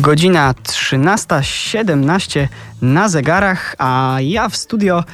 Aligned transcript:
Godzina 0.00 0.54
13.17 0.62 2.48
na 2.82 3.08
zegarach, 3.08 3.74
a 3.78 4.16
ja 4.20 4.48
w 4.48 4.56
studio, 4.56 5.04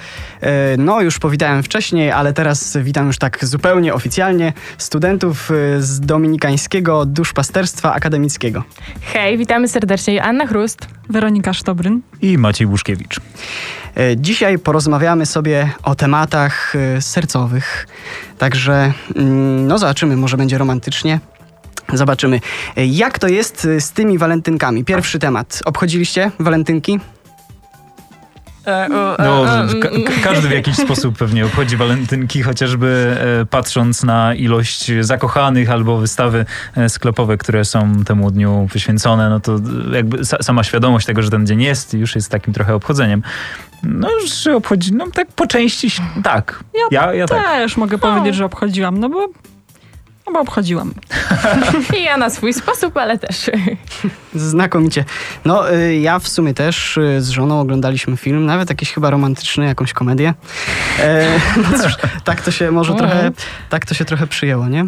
e, 0.40 0.76
no 0.76 1.00
już 1.00 1.18
powitałem 1.18 1.62
wcześniej, 1.62 2.10
ale 2.10 2.32
teraz 2.32 2.76
witam 2.80 3.06
już 3.06 3.18
tak 3.18 3.44
zupełnie 3.44 3.94
oficjalnie 3.94 4.52
studentów 4.78 5.50
e, 5.50 5.82
z 5.82 6.00
Dominikańskiego 6.00 7.06
Duszpasterstwa 7.06 7.94
Akademickiego. 7.94 8.64
Hej, 9.00 9.38
witamy 9.38 9.68
serdecznie. 9.68 10.22
Anna 10.22 10.46
Chrust. 10.46 10.88
Weronika 11.10 11.52
Sztobryn. 11.52 12.00
I 12.22 12.38
Maciej 12.38 12.66
Buszkiewicz. 12.66 13.20
E, 13.96 14.16
dzisiaj 14.16 14.58
porozmawiamy 14.58 15.26
sobie 15.26 15.70
o 15.82 15.94
tematach 15.94 16.74
sercowych, 17.00 17.86
także 18.38 18.92
mm, 19.16 19.66
no 19.66 19.78
zobaczymy, 19.78 20.16
może 20.16 20.36
będzie 20.36 20.58
romantycznie. 20.58 21.20
Zobaczymy, 21.92 22.40
jak 22.76 23.18
to 23.18 23.28
jest 23.28 23.68
z 23.78 23.92
tymi 23.92 24.18
walentynkami. 24.18 24.84
Pierwszy 24.84 25.18
temat. 25.18 25.62
Obchodziliście 25.64 26.30
walentynki? 26.38 27.00
No, 28.88 29.16
ka 29.80 29.88
każdy 30.22 30.48
w 30.48 30.52
jakiś 30.60 30.76
sposób 30.76 31.18
pewnie 31.18 31.46
obchodzi 31.46 31.76
walentynki, 31.76 32.42
chociażby 32.42 33.16
e, 33.42 33.46
patrząc 33.46 34.02
na 34.04 34.34
ilość 34.34 34.92
zakochanych 35.00 35.70
albo 35.70 35.98
wystawy 35.98 36.44
e, 36.76 36.88
sklepowe, 36.88 37.36
które 37.36 37.64
są 37.64 38.04
temu 38.04 38.30
dniu 38.30 38.68
poświęcone, 38.72 39.30
no 39.30 39.40
to 39.40 39.58
jakby 39.92 40.24
sa 40.24 40.42
sama 40.42 40.64
świadomość 40.64 41.06
tego, 41.06 41.22
że 41.22 41.30
ten 41.30 41.46
dzień 41.46 41.62
jest, 41.62 41.94
już 41.94 42.14
jest 42.14 42.30
takim 42.30 42.54
trochę 42.54 42.74
obchodzeniem. 42.74 43.22
No, 43.82 44.08
że 44.26 44.56
obchodzi, 44.56 44.94
no 44.94 45.06
tak 45.10 45.28
po 45.28 45.46
części, 45.46 45.88
tak. 46.24 46.64
Ja, 46.74 46.86
ja, 46.90 47.14
ja 47.14 47.26
tak. 47.26 47.44
też 47.44 47.72
tak. 47.72 47.78
mogę 47.78 47.98
powiedzieć, 47.98 48.34
że 48.34 48.44
obchodziłam, 48.44 48.98
no 48.98 49.08
bo 49.08 49.28
no 50.26 50.32
bo 50.32 50.40
obchodziłam. 50.40 50.94
I 52.00 52.02
ja 52.02 52.16
na 52.16 52.30
swój 52.30 52.52
sposób, 52.52 52.96
ale 52.96 53.18
też. 53.18 53.50
Znakomicie. 54.34 55.04
No, 55.44 55.74
y, 55.74 55.96
ja 55.96 56.18
w 56.18 56.28
sumie 56.28 56.54
też 56.54 56.96
y, 56.96 57.22
z 57.22 57.28
żoną 57.28 57.60
oglądaliśmy 57.60 58.16
film, 58.16 58.46
nawet 58.46 58.70
jakiś 58.70 58.92
chyba 58.92 59.10
romantyczny, 59.10 59.66
jakąś 59.66 59.92
komedię. 59.92 60.34
E, 61.00 61.26
no 61.70 61.78
cóż, 61.78 61.96
tak 62.24 62.40
to 62.40 62.50
się 62.50 62.70
może 62.70 62.94
trochę, 62.94 63.30
tak 63.70 63.86
to 63.86 63.94
się 63.94 64.04
trochę 64.04 64.26
przyjęło, 64.26 64.68
nie? 64.68 64.86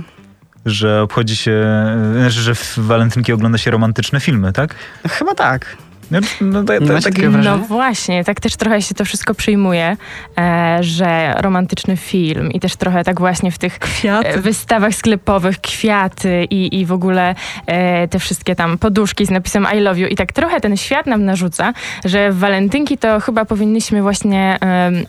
Że 0.67 1.03
obchodzi 1.03 1.37
się, 1.37 1.65
znaczy, 2.13 2.41
że 2.41 2.55
w 2.55 2.79
walentynki 2.79 3.33
ogląda 3.33 3.59
się 3.59 3.71
romantyczne 3.71 4.21
filmy, 4.21 4.53
tak? 4.53 4.75
Chyba 5.09 5.35
tak. 5.35 5.77
No, 6.11 6.19
no, 6.41 6.65
to, 6.65 6.73
to, 6.79 7.31
no 7.43 7.59
właśnie, 7.59 8.25
tak 8.25 8.41
też 8.41 8.57
trochę 8.57 8.83
się 8.83 8.95
to 8.95 9.05
wszystko 9.05 9.35
przyjmuje, 9.35 9.97
e, 10.39 10.79
że 10.81 11.35
romantyczny 11.39 11.97
film 11.97 12.53
i 12.53 12.61
też 12.61 12.77
trochę 12.77 13.05
tak 13.05 13.21
właśnie 13.21 13.51
w 13.51 13.59
tych 13.59 13.79
kwiaty. 13.79 14.29
E, 14.29 14.39
wystawach 14.39 14.95
sklepowych 14.95 15.61
kwiaty 15.61 16.47
i, 16.51 16.81
i 16.81 16.87
w 16.87 16.93
ogóle 16.93 17.35
e, 17.67 18.09
te 18.09 18.19
wszystkie 18.19 18.55
tam 18.55 18.79
poduszki 18.79 19.27
z 19.27 19.31
napisem 19.31 19.67
I 19.77 19.81
love 19.81 20.01
you. 20.01 20.09
I 20.09 20.17
tak 20.17 20.33
trochę 20.33 20.61
ten 20.61 20.77
świat 20.77 21.07
nam 21.07 21.25
narzuca, 21.25 21.73
że 22.05 22.33
w 22.33 22.39
walentynki 22.39 22.99
to 22.99 23.21
chyba 23.21 23.45
powinniśmy 23.45 24.03
właśnie, 24.03 24.59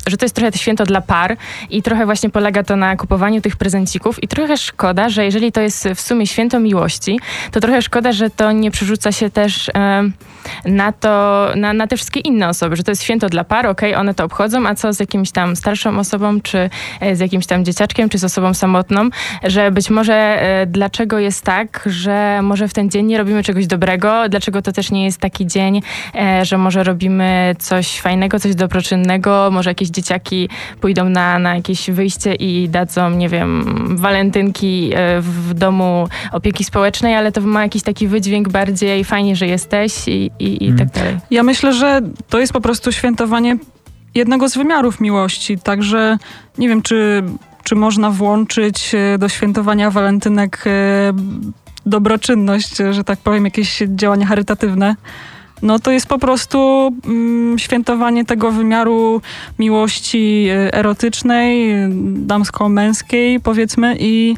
że 0.08 0.18
to 0.18 0.26
jest 0.26 0.36
trochę 0.36 0.52
to 0.52 0.58
święto 0.58 0.86
dla 0.86 1.02
par 1.02 1.38
i 1.70 1.82
trochę 1.82 2.06
właśnie 2.06 2.30
polega 2.30 2.64
to 2.64 2.76
na 2.76 2.96
kupowaniu 2.96 3.42
tych 3.42 3.56
prezencików. 3.56 4.24
I 4.24 4.28
trochę 4.28 4.58
szkoda, 4.58 5.10
że 5.10 5.26
jeżeli 5.26 5.52
to 5.52 5.62
jest 5.62 5.88
w 5.96 6.02
sumie 6.02 6.28
święto 6.28 6.60
miłości, 6.60 7.20
to 7.52 7.60
trochę 7.60 7.82
szkoda, 7.82 8.12
że 8.12 8.30
to 8.30 8.52
nie 8.52 8.72
przerzuca 8.72 9.12
się 9.12 9.30
też 9.30 9.72
na 10.66 10.89
na 10.90 10.94
to, 10.94 11.48
na, 11.56 11.74
na 11.74 11.88
te 11.88 11.96
wszystkie 11.96 12.20
inne 12.20 12.50
osoby, 12.50 12.76
że 12.76 12.84
to 12.84 12.92
jest 12.92 13.04
święto 13.04 13.30
dla 13.30 13.44
par, 13.44 13.68
okej, 13.68 13.90
okay, 13.92 14.02
one 14.02 14.14
to 14.14 14.24
obchodzą, 14.26 14.68
a 14.68 14.76
co 14.76 14.94
z 14.94 15.00
jakimś 15.00 15.32
tam 15.32 15.56
starszą 15.56 16.00
osobą, 16.00 16.42
czy 16.42 16.70
e, 17.00 17.16
z 17.16 17.20
jakimś 17.20 17.46
tam 17.46 17.66
dzieciaczkiem, 17.66 18.10
czy 18.10 18.18
z 18.18 18.24
osobą 18.24 18.54
samotną, 18.54 19.10
że 19.44 19.72
być 19.72 19.90
może 19.90 20.14
e, 20.14 20.66
dlaczego 20.66 21.20
jest 21.20 21.46
tak, 21.46 21.84
że 21.86 22.42
może 22.42 22.68
w 22.68 22.74
ten 22.74 22.90
dzień 22.90 23.06
nie 23.06 23.18
robimy 23.18 23.44
czegoś 23.44 23.68
dobrego, 23.68 24.30
dlaczego 24.30 24.62
to 24.62 24.72
też 24.72 24.92
nie 24.92 25.06
jest 25.06 25.18
taki 25.18 25.48
dzień, 25.48 25.82
e, 26.16 26.46
że 26.46 26.58
może 26.58 26.84
robimy 26.84 27.56
coś 27.60 28.00
fajnego, 28.00 28.40
coś 28.40 28.56
dobroczynnego, 28.56 29.50
może 29.52 29.70
jakieś 29.70 29.90
dzieciaki 29.90 30.50
pójdą 30.82 31.10
na, 31.10 31.40
na 31.40 31.56
jakieś 31.56 31.92
wyjście 31.92 32.36
i 32.36 32.70
dadzą, 32.70 33.10
nie 33.10 33.30
wiem, 33.30 33.66
walentynki 33.98 34.92
w 35.20 35.54
domu 35.54 36.08
opieki 36.32 36.64
społecznej, 36.64 37.16
ale 37.16 37.32
to 37.32 37.42
ma 37.42 37.64
jakiś 37.64 37.84
taki 37.84 38.08
wydźwięk 38.08 38.50
bardziej 38.50 39.04
fajnie, 39.04 39.36
że 39.36 39.48
jesteś 39.48 40.08
i, 40.08 40.32
i, 40.40 40.66
i 40.66 40.79
tak 40.80 40.92
dalej. 40.92 41.18
Ja 41.32 41.44
myślę, 41.44 41.74
że 41.74 42.02
to 42.30 42.40
jest 42.40 42.54
po 42.54 42.62
prostu 42.62 42.92
świętowanie 42.92 43.58
jednego 44.16 44.50
z 44.50 44.58
wymiarów 44.58 45.00
miłości, 45.00 45.58
także 45.58 46.18
nie 46.58 46.70
wiem, 46.70 46.82
czy, 46.82 47.24
czy 47.64 47.76
można 47.76 48.12
włączyć 48.12 48.92
e, 48.96 49.18
do 49.18 49.30
świętowania 49.30 49.92
walentynek 49.92 50.64
e, 50.66 51.14
dobroczynność, 51.86 52.78
że 52.92 53.04
tak 53.04 53.20
powiem, 53.20 53.46
jakieś 53.46 53.84
działania 53.88 54.26
charytatywne. 54.26 54.96
No 55.62 55.80
to 55.80 55.92
jest 55.92 56.08
po 56.08 56.20
prostu 56.20 56.90
mm, 57.06 57.60
świętowanie 57.60 58.26
tego 58.26 58.52
wymiaru 58.52 59.22
miłości 59.60 60.48
e, 60.50 60.74
erotycznej, 60.74 61.74
damsko-męskiej, 62.16 63.40
powiedzmy, 63.40 63.96
i 64.00 64.36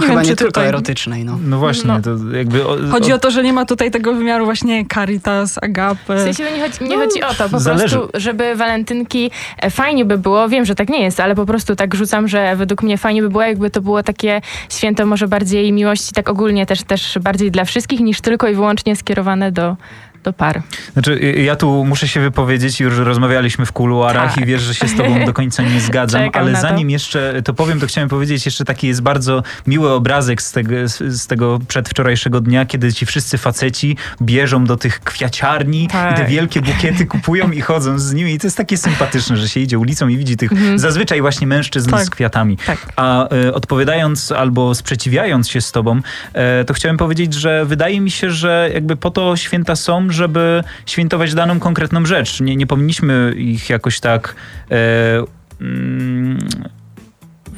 no 0.00 0.06
nie 0.06 0.06
chyba 0.06 0.20
wiem, 0.20 0.30
nie 0.30 0.36
tylko 0.36 0.52
tutaj... 0.52 0.68
erotycznej, 0.68 1.24
no. 1.24 1.38
No 1.44 1.58
właśnie, 1.58 1.88
no. 1.88 2.00
to 2.02 2.36
jakby... 2.36 2.66
O, 2.66 2.76
chodzi 2.90 3.12
o 3.12 3.18
to, 3.18 3.30
że 3.30 3.42
nie 3.42 3.52
ma 3.52 3.64
tutaj 3.64 3.90
tego 3.90 4.14
wymiaru 4.14 4.44
właśnie 4.44 4.84
caritas, 4.94 5.58
agape. 5.62 6.16
W 6.16 6.20
sensie 6.20 6.44
nie 6.56 6.62
chodzi, 6.62 6.84
nie 6.84 6.96
no, 6.96 7.04
chodzi 7.04 7.22
o 7.22 7.34
to, 7.34 7.48
po 7.48 7.60
zależy. 7.60 7.96
prostu, 7.96 8.20
żeby 8.20 8.54
walentynki 8.54 9.30
e, 9.58 9.70
fajnie 9.70 10.04
by 10.04 10.18
było, 10.18 10.48
wiem, 10.48 10.64
że 10.64 10.74
tak 10.74 10.88
nie 10.88 11.02
jest, 11.02 11.20
ale 11.20 11.34
po 11.34 11.46
prostu 11.46 11.76
tak 11.76 11.94
rzucam, 11.94 12.28
że 12.28 12.56
według 12.56 12.82
mnie 12.82 12.98
fajnie 12.98 13.22
by 13.22 13.30
było, 13.30 13.42
jakby 13.42 13.70
to 13.70 13.80
było 13.80 14.02
takie 14.02 14.40
święto 14.68 15.06
może 15.06 15.28
bardziej 15.28 15.72
miłości, 15.72 16.12
tak 16.12 16.28
ogólnie 16.28 16.66
też, 16.66 16.82
też 16.82 17.18
bardziej 17.18 17.50
dla 17.50 17.64
wszystkich, 17.64 18.00
niż 18.00 18.20
tylko 18.20 18.48
i 18.48 18.54
wyłącznie 18.54 18.96
skierowane 18.96 19.52
do 19.52 19.76
do 20.26 20.32
par. 20.32 20.62
Znaczy, 20.92 21.20
ja 21.20 21.56
tu 21.56 21.84
muszę 21.84 22.08
się 22.08 22.20
wypowiedzieć, 22.20 22.80
już 22.80 22.98
rozmawialiśmy 22.98 23.66
w 23.66 23.72
kuluarach 23.72 24.34
tak. 24.34 24.44
i 24.44 24.46
wiesz, 24.46 24.62
że 24.62 24.74
się 24.74 24.88
z 24.88 24.96
tobą 24.96 25.24
do 25.24 25.32
końca 25.32 25.62
nie 25.62 25.80
zgadzam, 25.88 26.30
ale 26.32 26.60
zanim 26.60 26.90
jeszcze 26.90 27.42
to 27.44 27.54
powiem, 27.54 27.80
to 27.80 27.86
chciałem 27.86 28.08
powiedzieć 28.08 28.44
jeszcze 28.44 28.64
taki 28.64 28.88
jest 28.88 29.02
bardzo 29.02 29.42
miły 29.66 29.90
obrazek 29.90 30.42
z 30.42 30.52
tego, 30.52 30.74
z 31.08 31.26
tego 31.26 31.58
przedwczorajszego 31.68 32.40
dnia, 32.40 32.66
kiedy 32.66 32.92
ci 32.92 33.06
wszyscy 33.06 33.38
faceci 33.38 33.96
bierzą 34.22 34.64
do 34.64 34.76
tych 34.76 35.00
kwiaciarni 35.00 35.88
tak. 35.88 36.12
i 36.12 36.14
te 36.14 36.20
tak. 36.20 36.30
wielkie 36.30 36.62
bukiety 36.62 37.06
kupują 37.16 37.50
i 37.50 37.60
chodzą 37.60 37.98
z 37.98 38.12
nimi 38.12 38.32
i 38.32 38.38
to 38.38 38.46
jest 38.46 38.56
takie 38.56 38.76
sympatyczne, 38.76 39.36
że 39.36 39.48
się 39.48 39.60
idzie 39.60 39.78
ulicą 39.78 40.08
i 40.08 40.16
widzi 40.16 40.36
tych 40.36 40.52
mhm. 40.52 40.78
zazwyczaj 40.78 41.20
właśnie 41.20 41.46
mężczyzn 41.46 41.90
tak. 41.90 42.04
z 42.04 42.10
kwiatami. 42.10 42.56
Tak. 42.66 42.78
A 42.96 43.28
e, 43.28 43.54
odpowiadając 43.54 44.32
albo 44.32 44.74
sprzeciwiając 44.74 45.48
się 45.48 45.60
z 45.60 45.72
tobą, 45.72 46.00
e, 46.32 46.64
to 46.64 46.74
chciałem 46.74 46.96
powiedzieć, 46.96 47.34
że 47.34 47.64
wydaje 47.64 48.00
mi 48.00 48.10
się, 48.10 48.30
że 48.30 48.70
jakby 48.74 48.96
po 48.96 49.10
to 49.10 49.36
święta 49.36 49.76
są, 49.76 50.10
żeby 50.16 50.64
świętować 50.86 51.34
daną 51.34 51.60
konkretną 51.60 52.06
rzecz. 52.06 52.40
Nie, 52.40 52.56
nie 52.56 52.66
powinniśmy 52.66 53.34
ich 53.36 53.70
jakoś 53.70 54.00
tak. 54.00 54.34
E, 54.70 55.24
mm, 55.60 56.38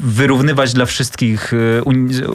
wyrównywać 0.00 0.72
dla 0.72 0.86
wszystkich, 0.86 1.52
e, 1.52 1.82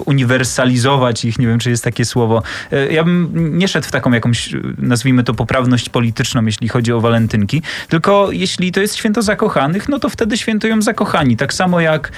uniwersalizować 0.05 1.25
ich, 1.25 1.39
nie 1.39 1.47
wiem 1.47 1.59
czy 1.59 1.69
jest 1.69 1.83
takie 1.83 2.05
słowo. 2.05 2.43
E, 2.71 2.93
ja 2.93 3.03
bym 3.03 3.31
nie 3.57 3.67
szedł 3.67 3.87
w 3.87 3.91
taką 3.91 4.11
jakąś, 4.11 4.49
nazwijmy 4.77 5.23
to, 5.23 5.33
poprawność 5.33 5.89
polityczną, 5.89 6.45
jeśli 6.45 6.67
chodzi 6.67 6.93
o 6.93 7.01
walentynki, 7.01 7.61
tylko 7.89 8.31
jeśli 8.31 8.71
to 8.71 8.81
jest 8.81 8.95
święto 8.95 9.21
zakochanych, 9.21 9.89
no 9.89 9.99
to 9.99 10.09
wtedy 10.09 10.37
świętują 10.37 10.81
zakochani. 10.81 11.37
Tak 11.37 11.53
samo 11.53 11.81
jak, 11.81 12.11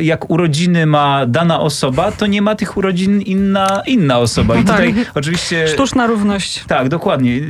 jak 0.00 0.30
urodziny 0.30 0.86
ma 0.86 1.26
dana 1.26 1.60
osoba, 1.60 2.12
to 2.12 2.26
nie 2.26 2.42
ma 2.42 2.54
tych 2.54 2.76
urodzin 2.76 3.20
inna, 3.20 3.82
inna 3.86 4.18
osoba. 4.18 4.54
I 4.54 4.64
no 4.64 4.72
tutaj 4.72 4.94
tak. 4.94 5.10
oczywiście... 5.14 5.68
Sztuczna 5.68 6.06
równość. 6.06 6.64
Tak, 6.66 6.88
dokładnie. 6.88 7.40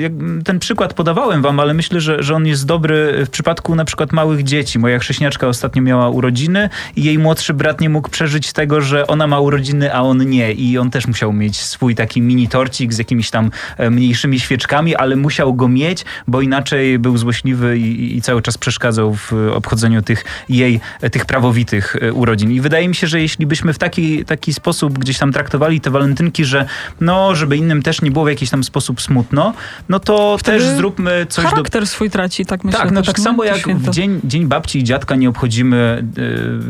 Ten 0.45 0.59
przykład 0.59 0.95
podawałem 0.95 1.43
wam, 1.43 1.61
ale 1.61 1.75
myślę, 1.75 2.01
że, 2.01 2.23
że 2.23 2.35
on 2.35 2.47
jest 2.47 2.67
dobry 2.67 3.25
w 3.27 3.31
przypadku 3.31 3.75
na 3.75 3.85
przykład 3.85 4.13
małych 4.13 4.43
dzieci. 4.43 4.79
Moja 4.79 4.99
chrześniaczka 4.99 5.47
ostatnio 5.47 5.83
miała 5.83 6.09
urodziny 6.09 6.69
i 6.97 7.05
jej 7.05 7.19
młodszy 7.19 7.34
młodszy 7.35 7.55
brat 7.55 7.81
nie 7.81 7.89
mógł 7.89 8.09
przeżyć 8.09 8.53
tego, 8.53 8.81
że 8.81 9.07
ona 9.07 9.27
ma 9.27 9.41
urodziny, 9.41 9.95
a 9.95 10.01
on 10.01 10.31
nie. 10.31 10.53
I 10.53 10.79
on 10.79 10.91
też 10.91 11.07
musiał 11.07 11.33
mieć 11.33 11.61
swój 11.61 11.95
taki 11.95 12.23
mini 12.23 12.49
torcik 12.49 12.93
z 12.93 12.99
jakimiś 12.99 13.31
tam 13.31 13.51
e, 13.77 13.91
mniejszymi 13.91 14.41
świeczkami, 14.41 14.97
ale 14.97 15.17
musiał 15.17 15.55
go 15.55 15.69
mieć, 15.69 16.05
bo 16.27 16.41
inaczej 16.41 16.99
był 16.99 17.19
złośliwy 17.19 17.79
i, 17.79 18.17
i 18.17 18.23
cały 18.23 18.43
czas 18.43 18.59
przeszkadzał 18.59 19.15
w 19.15 19.33
obchodzeniu 19.55 20.03
tych 20.03 20.25
jej, 20.49 20.81
e, 21.01 21.11
tych 21.11 21.27
prawowitych 21.27 21.97
e, 22.01 22.13
urodzin. 22.13 22.53
I 22.53 22.61
wydaje 22.61 22.89
mi 22.89 22.95
się, 22.95 23.07
że 23.07 23.21
jeśli 23.21 23.47
byśmy 23.47 23.73
w 23.73 23.79
taki, 23.79 24.25
taki 24.25 24.55
sposób 24.55 24.99
gdzieś 24.99 25.19
tam 25.19 25.33
traktowali 25.33 25.81
te 25.81 25.91
walentynki, 25.91 26.45
że 26.45 26.67
no, 27.01 27.35
żeby 27.35 27.57
innym 27.57 27.83
też 27.83 28.03
nie 28.03 28.11
było 28.11 28.25
w 28.25 28.29
jakiś 28.29 28.51
tam 28.51 28.65
sposób 28.65 29.01
smutno, 29.01 29.55
no 29.89 30.01
to 30.01 30.39
Wtedy 30.39 30.59
też 30.59 30.77
zróbmy 30.77 31.27
coś 31.29 31.45
charakter 31.45 31.83
do... 31.83 31.87
swój 31.87 32.11
traci, 32.11 32.47
tak 32.47 32.65
myślę. 32.65 32.81
Tak, 32.81 32.91
no 32.91 33.03
tak 33.03 33.19
samo 33.19 33.45
jak 33.45 33.69
w 33.69 33.91
dzień, 33.91 34.21
dzień 34.25 34.47
babci 34.47 34.79
i 34.79 34.85
dziadka 34.85 35.17
nie 35.17 35.29
obchodzimy, 35.29 36.05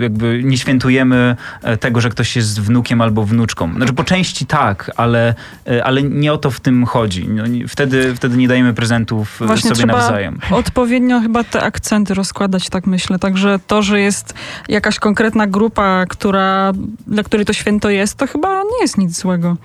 jakby 0.01 0.41
nie 0.45 0.54
świętujemy 0.59 1.37
e, 1.63 1.77
tego, 1.77 2.01
że 2.01 2.11
ktoś 2.11 2.37
jest 2.37 2.61
wnukiem 2.61 3.01
albo 3.01 3.25
wnuczką. 3.25 3.75
Znaczy 3.75 3.93
po 3.93 4.05
części 4.05 4.47
tak, 4.47 4.91
ale, 4.97 5.35
e, 5.67 5.85
ale 5.85 6.03
nie 6.03 6.33
o 6.33 6.39
to 6.39 6.51
w 6.51 6.61
tym 6.61 6.87
chodzi. 6.87 7.29
No, 7.29 7.45
wtedy, 7.69 8.15
wtedy 8.15 8.37
nie 8.37 8.49
dajemy 8.49 8.75
prezentów 8.75 9.43
e, 9.43 9.47
Właśnie 9.47 9.75
sobie 9.75 9.87
nawzajem. 9.87 10.39
Odpowiednio 10.51 11.21
chyba 11.21 11.45
te 11.45 11.63
akcenty 11.63 12.15
rozkładać, 12.15 12.69
tak 12.69 12.87
myślę. 12.87 13.19
Także 13.19 13.59
to, 13.67 13.83
że 13.83 14.01
jest 14.01 14.35
jakaś 14.69 14.99
konkretna 14.99 15.47
grupa, 15.47 16.05
która, 16.09 16.73
dla 17.07 17.23
której 17.23 17.47
to 17.47 17.53
święto 17.53 17.91
jest, 17.91 18.15
to 18.15 18.27
chyba 18.27 18.63
nie 18.63 18.81
jest 18.83 18.99
nic 18.99 19.21
złego. 19.21 19.57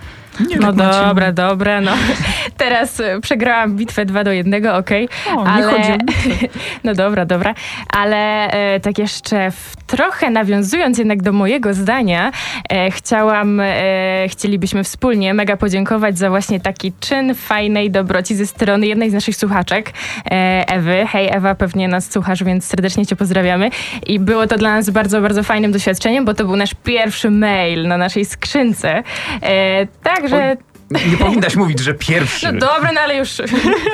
Nie 0.48 0.58
no 0.58 0.74
dobra, 0.74 1.32
dobra, 1.32 1.82
no. 1.82 1.92
teraz 2.58 3.00
e, 3.00 3.20
przegrałam 3.22 3.76
bitwę 3.76 4.06
2 4.06 4.24
do 4.24 4.32
1, 4.32 4.68
okej. 4.68 5.10
Okay. 5.36 5.54
Ale... 5.54 5.98
no 6.84 6.94
dobra, 6.94 7.26
dobra. 7.26 7.54
Ale 7.90 8.52
e, 8.52 8.80
tak 8.80 8.98
jeszcze 8.98 9.52
w, 9.52 9.76
trochę 9.88 10.30
nawiązując 10.30 10.98
jednak 10.98 11.22
do 11.22 11.32
mojego 11.32 11.74
zdania, 11.74 12.32
e, 12.70 12.92
chciałam, 12.92 13.60
e, 13.60 14.26
chcielibyśmy 14.30 14.84
wspólnie 14.84 15.34
mega 15.34 15.58
podziękować 15.58 16.18
za 16.18 16.30
właśnie 16.30 16.60
taki 16.60 16.94
czyn 17.00 17.36
fajnej 17.36 17.92
dobroci 17.92 18.36
ze 18.36 18.46
strony 18.46 18.88
jednej 18.88 19.10
z 19.10 19.14
naszych 19.14 19.36
słuchaczek, 19.36 19.94
e, 20.32 20.64
Ewy. 20.68 21.06
Hej 21.10 21.30
Ewa, 21.32 21.56
pewnie 21.56 21.88
nas 21.88 22.12
słuchasz, 22.12 22.44
więc 22.44 22.66
serdecznie 22.66 23.06
cię 23.06 23.16
pozdrawiamy. 23.16 23.70
I 24.08 24.20
było 24.20 24.48
to 24.48 24.58
dla 24.58 24.76
nas 24.76 24.90
bardzo, 24.90 25.22
bardzo 25.22 25.44
fajnym 25.44 25.72
doświadczeniem, 25.72 26.26
bo 26.26 26.34
to 26.34 26.46
był 26.46 26.56
nasz 26.56 26.74
pierwszy 26.84 27.32
mail 27.32 27.88
na 27.88 27.98
naszej 27.98 28.26
skrzynce. 28.26 29.04
E, 29.42 29.88
także... 30.30 30.69
Nie 30.92 31.18
powinnaś 31.18 31.56
mówić, 31.56 31.80
że 31.80 31.94
pierwszy. 31.94 32.52
No 32.52 32.60
dobra, 32.60 32.92
no 32.92 33.02
ale 33.02 33.18
już, 33.18 33.30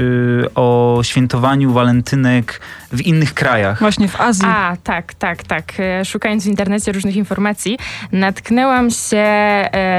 o 0.56 1.00
świętowaniu 1.04 1.74
walentynek 1.74 2.62
w 2.92 3.02
innych 3.02 3.34
krajach. 3.34 3.80
Właśnie 3.80 4.08
w 4.08 4.22
Azji. 4.22 4.46
A, 4.48 4.78
tak, 4.84 5.14
tak, 5.14 5.44
tak. 5.44 5.74
Szukając 6.06 6.44
w 6.44 6.48
internecie 6.48 6.75
różnych 6.88 7.16
informacji, 7.16 7.78
natknęłam 8.12 8.90
się 8.90 9.26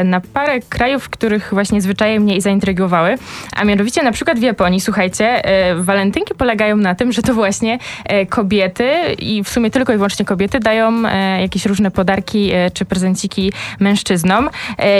na 0.04 0.20
parę 0.32 0.60
krajów, 0.60 1.08
których 1.08 1.48
właśnie 1.52 1.80
zwyczaje 1.80 2.20
mnie 2.20 2.36
i 2.36 2.40
zaintrygowały, 2.40 3.18
a 3.56 3.64
mianowicie 3.64 4.02
na 4.02 4.12
przykład 4.12 4.38
w 4.38 4.42
Japonii, 4.42 4.80
słuchajcie, 4.80 5.42
walentynki 5.76 6.34
polegają 6.34 6.76
na 6.76 6.94
tym, 6.94 7.12
że 7.12 7.22
to 7.22 7.34
właśnie 7.34 7.78
kobiety 8.28 8.92
i 9.18 9.44
w 9.44 9.48
sumie 9.48 9.70
tylko 9.70 9.92
i 9.92 9.96
wyłącznie 9.96 10.24
kobiety 10.24 10.60
dają 10.60 11.02
jakieś 11.40 11.66
różne 11.66 11.90
podarki 11.90 12.50
czy 12.74 12.84
prezenciki 12.84 13.52
mężczyznom. 13.80 14.50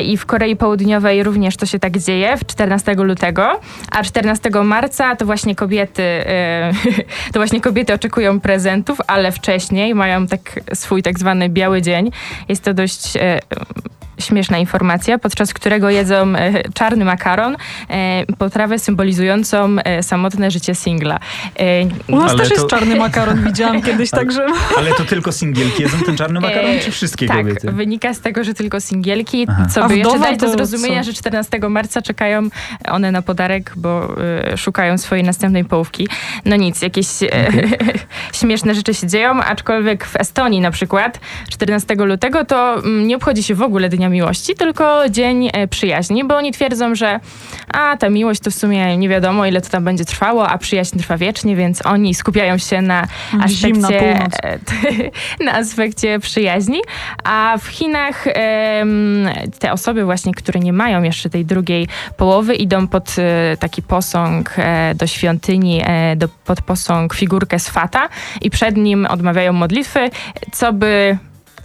I 0.05 0.17
w 0.17 0.27
Korei 0.27 0.57
Południowej 0.57 1.23
również 1.23 1.57
to 1.57 1.67
się 1.67 1.79
tak 1.79 1.99
dzieje. 1.99 2.37
W 2.37 2.47
14 2.47 2.95
lutego, 2.95 3.61
a 3.91 4.03
14 4.03 4.51
marca 4.65 5.17
to 5.17 5.27
właśnie 5.27 5.55
kobiety 5.55 6.03
to 7.33 7.41
właśnie 7.41 7.61
kobiety 7.61 7.95
oczekują 7.95 8.41
prezentów, 8.41 8.99
ale 9.07 9.33
wcześniej 9.33 9.95
mają 9.95 10.27
tak 10.27 10.61
swój 10.75 11.03
tak 11.03 11.19
zwany 11.19 11.49
biały 11.49 11.66
dzień. 11.81 12.11
Jest 12.49 12.63
to 12.63 12.75
dość 12.75 13.13
śmieszna 14.19 14.59
informacja, 14.59 15.19
podczas 15.19 15.55
którego 15.55 15.91
jedzą 15.91 16.37
e, 16.37 16.73
czarny 16.73 17.05
makaron, 17.05 17.57
e, 17.89 18.27
potrawę 18.39 18.79
symbolizującą 18.79 19.77
e, 19.85 20.03
samotne 20.03 20.51
życie 20.51 20.75
singla. 20.75 21.19
U 22.09 22.17
nas 22.17 22.31
ale 22.31 22.39
też 22.39 22.49
to... 22.49 22.55
jest 22.55 22.67
czarny 22.67 22.97
makaron, 22.97 23.45
widziałam 23.45 23.83
kiedyś, 23.87 24.11
także... 24.11 24.47
Ale 24.79 24.95
to 24.95 25.05
tylko 25.05 25.33
singielki 25.33 25.83
jedzą 25.83 25.99
ten 26.07 26.17
czarny 26.17 26.41
makaron, 26.41 26.71
czy 26.83 26.91
wszystkie 26.91 27.27
tak, 27.27 27.37
kobiety? 27.37 27.67
Tak, 27.67 27.75
wynika 27.77 28.15
z 28.15 28.21
tego, 28.21 28.45
że 28.45 28.55
tylko 28.55 28.81
singielki, 28.81 29.47
Aha. 29.49 29.67
co 29.75 29.89
by 29.89 29.97
jeszcze 29.97 30.19
dać 30.19 30.39
do 30.39 30.51
zrozumienia, 30.51 31.01
co? 31.01 31.07
że 31.07 31.13
14 31.13 31.59
marca 31.59 32.03
czekają 32.03 32.49
one 32.89 33.13
na 33.13 33.23
podarek, 33.23 33.73
bo 33.77 34.17
y, 34.53 34.57
szukają 34.57 34.99
swojej 34.99 35.25
następnej 35.25 35.65
połówki. 35.65 36.09
No 36.45 36.57
nic, 36.57 36.83
jakieś 36.83 37.07
okay. 37.23 37.71
śmieszne 38.41 38.75
rzeczy 38.75 38.95
się 38.95 39.07
dzieją, 39.07 39.43
aczkolwiek 39.43 40.05
w 40.05 40.17
Estonii 40.17 40.61
na 40.61 40.71
przykład 40.71 41.21
14 41.51 41.95
lutego 41.95 42.45
to 42.45 42.75
mm, 42.75 43.07
nie 43.07 43.17
obchodzi 43.17 43.43
się 43.43 43.55
w 43.55 43.63
ogóle 43.63 43.89
Dnia 43.89 44.06
Miłości, 44.09 44.55
tylko 44.55 45.09
Dzień 45.11 45.51
e, 45.53 45.69
Przyjaźni, 45.69 46.25
bo 46.25 46.37
oni 46.37 46.53
twierdzą, 46.53 46.95
że 46.95 47.21
a 47.75 47.97
ta 47.97 48.11
miłość 48.11 48.41
to 48.41 48.51
w 48.51 48.55
sumie 48.55 48.97
nie 48.97 49.09
wiadomo 49.09 49.47
ile 49.47 49.61
to 49.61 49.71
tam 49.71 49.85
będzie 49.85 50.05
trwało, 50.05 50.49
a 50.49 50.59
przyjaźń 50.59 50.99
trwa 50.99 51.17
wiecznie, 51.17 51.57
więc 51.57 51.87
oni 51.87 52.15
skupiają 52.15 52.59
się 52.59 52.83
na 52.83 53.07
aspekcie, 53.41 54.19
na 55.47 55.53
aspekcie 55.53 56.21
przyjaźni, 56.21 56.81
a 57.25 57.57
w 57.61 57.67
Chinach 57.67 58.25
te 59.59 59.73
osoby 59.73 60.05
właśnie, 60.05 60.35
które 60.35 60.61
nie 60.61 60.73
mają 60.73 61.03
jeszcze 61.03 61.31
tej 61.31 61.45
drugiej 61.45 61.89
połowy 62.17 62.55
idą 62.55 62.89
pod 62.89 63.17
e, 63.19 63.57
taki 63.57 63.83
posąg 63.83 64.55
e, 64.59 64.95
do 64.95 65.07
świątyni, 65.07 65.83
do, 66.17 66.29
pod 66.29 66.63
posąg 66.63 67.15
figurkę 67.15 67.59
Swata 67.59 68.09
i 68.41 68.51
przed 68.51 68.77
nim 68.77 69.07
odmawiają 69.07 69.53
modlitwy, 69.53 70.11
co 70.53 70.73
by 70.73 71.19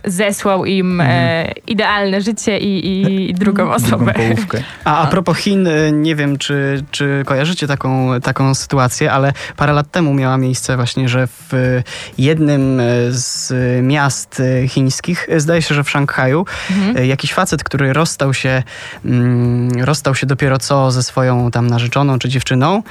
zesłał 0.06 0.66
im 0.66 1.02
e, 1.02 1.52
idealne 1.68 2.22
życie 2.22 2.60
i, 2.60 3.30
i 3.30 3.34
drugą 3.34 3.74
osobę. 3.74 4.14
Drugą 4.14 4.60
a, 4.84 4.98
a 4.98 5.08
propos 5.08 5.38
Chin, 5.38 5.68
e, 5.68 5.92
nie 5.92 6.16
wiem, 6.16 6.38
czy, 6.38 6.84
czy 6.92 7.24
kojarzycie 7.26 7.68
taką, 7.68 8.22
taką 8.22 8.56
sytuację, 8.56 9.12
ale 9.12 9.34
parę 9.58 9.74
lat 9.74 9.92
temu 9.92 10.14
miała 10.14 10.38
miejsce 10.38 10.76
właśnie, 10.76 11.10
że 11.10 11.28
w 11.28 11.82
jednym 12.18 12.80
e, 12.80 12.84
z 13.10 13.54
miast 13.84 14.42
chińskich, 14.68 15.28
zdaje 15.38 15.62
się, 15.62 15.76
że 15.76 15.84
w 15.84 15.90
Szanghaju, 15.90 16.46
mhm. 16.72 17.06
jakiś 17.06 17.34
facet, 17.34 17.64
który 17.64 17.94
rozstał 17.94 18.34
się, 18.34 18.64
mm, 19.06 19.84
rozstał 19.84 20.16
się 20.16 20.28
dopiero 20.28 20.58
co 20.58 20.92
ze 20.92 21.04
swoją 21.04 21.52
tam 21.52 21.68
narzeczoną 21.68 22.20
czy 22.20 22.30
dziewczyną, 22.30 22.84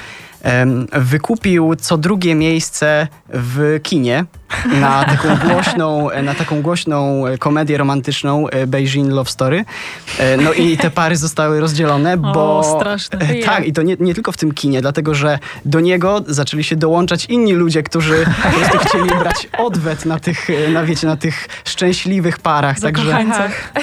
wykupił 0.92 1.76
co 1.76 1.98
drugie 1.98 2.34
miejsce 2.34 3.08
w 3.28 3.80
kinie 3.82 4.24
na 4.80 5.04
taką 5.04 5.36
głośną, 5.48 6.08
na 6.22 6.34
taką 6.34 6.62
głośną 6.62 7.24
komedię 7.38 7.78
romantyczną 7.78 8.48
e, 8.48 8.66
Beijing 8.66 9.12
Love 9.12 9.30
Story. 9.30 9.64
E, 10.18 10.36
no 10.36 10.52
i 10.52 10.76
te 10.76 10.90
pary 10.90 11.16
zostały 11.16 11.60
rozdzielone, 11.60 12.16
bo... 12.16 12.58
O, 12.58 12.78
straszne. 12.80 13.18
E, 13.18 13.44
tak, 13.44 13.66
i 13.66 13.72
to 13.72 13.82
nie, 13.82 13.96
nie 14.00 14.14
tylko 14.14 14.32
w 14.32 14.36
tym 14.36 14.52
kinie, 14.52 14.80
dlatego 14.80 15.14
że 15.14 15.38
do 15.64 15.80
niego 15.80 16.20
zaczęli 16.26 16.64
się 16.64 16.76
dołączać 16.76 17.24
inni 17.24 17.52
ludzie, 17.52 17.82
którzy 17.82 18.24
po 18.42 18.58
prostu 18.58 18.78
chcieli 18.78 19.08
brać 19.18 19.48
odwet 19.58 20.06
na 20.06 20.18
tych, 20.18 20.48
na 20.72 20.84
wiecie, 20.84 21.06
na 21.06 21.16
tych 21.16 21.48
szczęśliwych 21.64 22.38
parach. 22.38 22.80
Także 22.80 23.24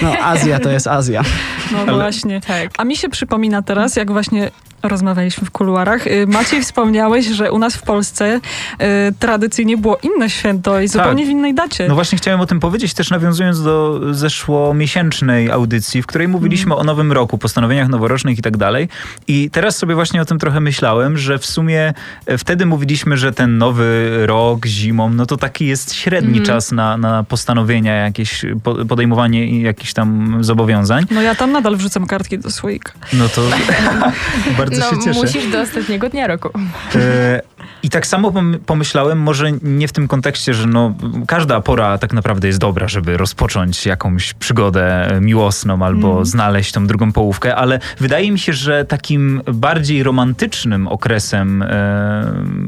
no, 0.01 0.12
Azja 0.24 0.60
to 0.60 0.70
jest 0.70 0.88
Azja. 0.88 1.24
No 1.72 1.77
Ale, 1.80 1.94
właśnie. 1.94 2.41
Tak. 2.41 2.70
A 2.77 2.84
mi 2.84 2.96
się 2.96 3.10
przypomina 3.10 3.62
teraz, 3.62 3.96
jak 3.96 4.12
właśnie 4.12 4.51
rozmawialiśmy 4.84 5.48
w 5.48 5.51
kuluarach. 5.51 6.08
Y, 6.08 6.27
Maciej 6.27 6.62
wspomniałeś, 6.62 7.25
że 7.25 7.51
u 7.51 7.60
nas 7.60 7.75
w 7.75 7.82
Polsce 7.82 8.36
y, 8.36 9.13
tradycyjnie 9.20 9.77
było 9.77 9.98
inne 10.03 10.30
święto 10.30 10.57
i 10.84 10.88
zupełnie 10.88 11.24
tak. 11.24 11.28
w 11.28 11.32
innej 11.32 11.54
dacie. 11.54 11.88
No 11.88 11.96
właśnie 11.96 12.18
chciałem 12.18 12.40
o 12.42 12.46
tym 12.46 12.60
powiedzieć, 12.60 12.94
też 12.94 13.10
nawiązując 13.10 13.64
do 13.64 14.02
zeszłomiesięcznej 14.14 15.52
audycji, 15.52 16.02
w 16.02 16.06
której 16.06 16.28
mówiliśmy 16.28 16.74
mm. 16.74 16.80
o 16.80 16.84
nowym 16.84 17.12
roku, 17.12 17.38
postanowieniach 17.38 17.88
noworocznych 17.90 18.40
i 18.40 18.42
tak 18.42 18.58
dalej. 18.58 18.90
I 19.28 19.50
teraz 19.50 19.78
sobie 19.78 19.96
właśnie 19.96 20.22
o 20.22 20.26
tym 20.26 20.40
trochę 20.40 20.60
myślałem, 20.60 21.18
że 21.18 21.38
w 21.38 21.46
sumie 21.46 21.94
e, 22.26 22.38
wtedy 22.38 22.66
mówiliśmy, 22.66 23.18
że 23.18 23.34
ten 23.34 23.58
nowy 23.58 24.18
rok 24.26 24.66
zimą, 24.66 25.10
no 25.10 25.26
to 25.26 25.38
taki 25.38 25.68
jest 25.68 25.94
średni 25.94 26.34
mm. 26.34 26.46
czas 26.46 26.72
na, 26.72 26.98
na 26.98 27.24
postanowienia, 27.24 27.96
jakieś 27.96 28.46
podejmowanie 28.90 29.62
jakichś 29.62 29.94
tam 29.94 30.38
zobowiązań. 30.44 31.06
No 31.12 31.22
ja 31.22 31.36
tam 31.36 31.52
nadal 31.52 31.76
wrzucam 31.76 32.08
kartki 32.08 32.40
do 32.40 32.52
słoika. 32.52 32.92
No 33.14 33.30
to 33.30 33.42
bardzo 34.58 34.80
no, 34.80 34.90
się 34.90 35.04
cieszę. 35.04 35.20
musisz 35.20 35.48
do 35.52 35.62
ostatniego 35.62 36.10
dnia 36.10 36.28
roku. 36.28 36.50
E, 36.96 37.42
I 37.88 37.89
tak 37.89 38.08
samo 38.08 38.34
pomyślałem, 38.65 39.20
może 39.20 39.51
nie 39.62 39.88
w 39.88 39.91
tym 39.91 40.08
kontekście, 40.08 40.53
że 40.53 40.67
no, 40.67 40.94
każda 41.27 41.62
pora 41.62 41.98
tak 41.98 42.13
naprawdę 42.13 42.48
jest 42.48 42.60
dobra, 42.60 42.88
żeby 42.88 43.17
rozpocząć 43.17 43.86
jakąś 43.86 44.34
przygodę 44.34 45.17
miłosną 45.22 45.86
albo 45.86 46.12
mm. 46.12 46.25
znaleźć 46.25 46.72
tą 46.72 46.88
drugą 46.88 47.12
połówkę, 47.12 47.56
ale 47.56 47.79
wydaje 48.00 48.32
mi 48.32 48.39
się, 48.39 48.53
że 48.53 48.86
takim 48.86 49.41
bardziej 49.53 50.03
romantycznym 50.03 50.88
okresem 50.88 51.63
e, 51.63 51.67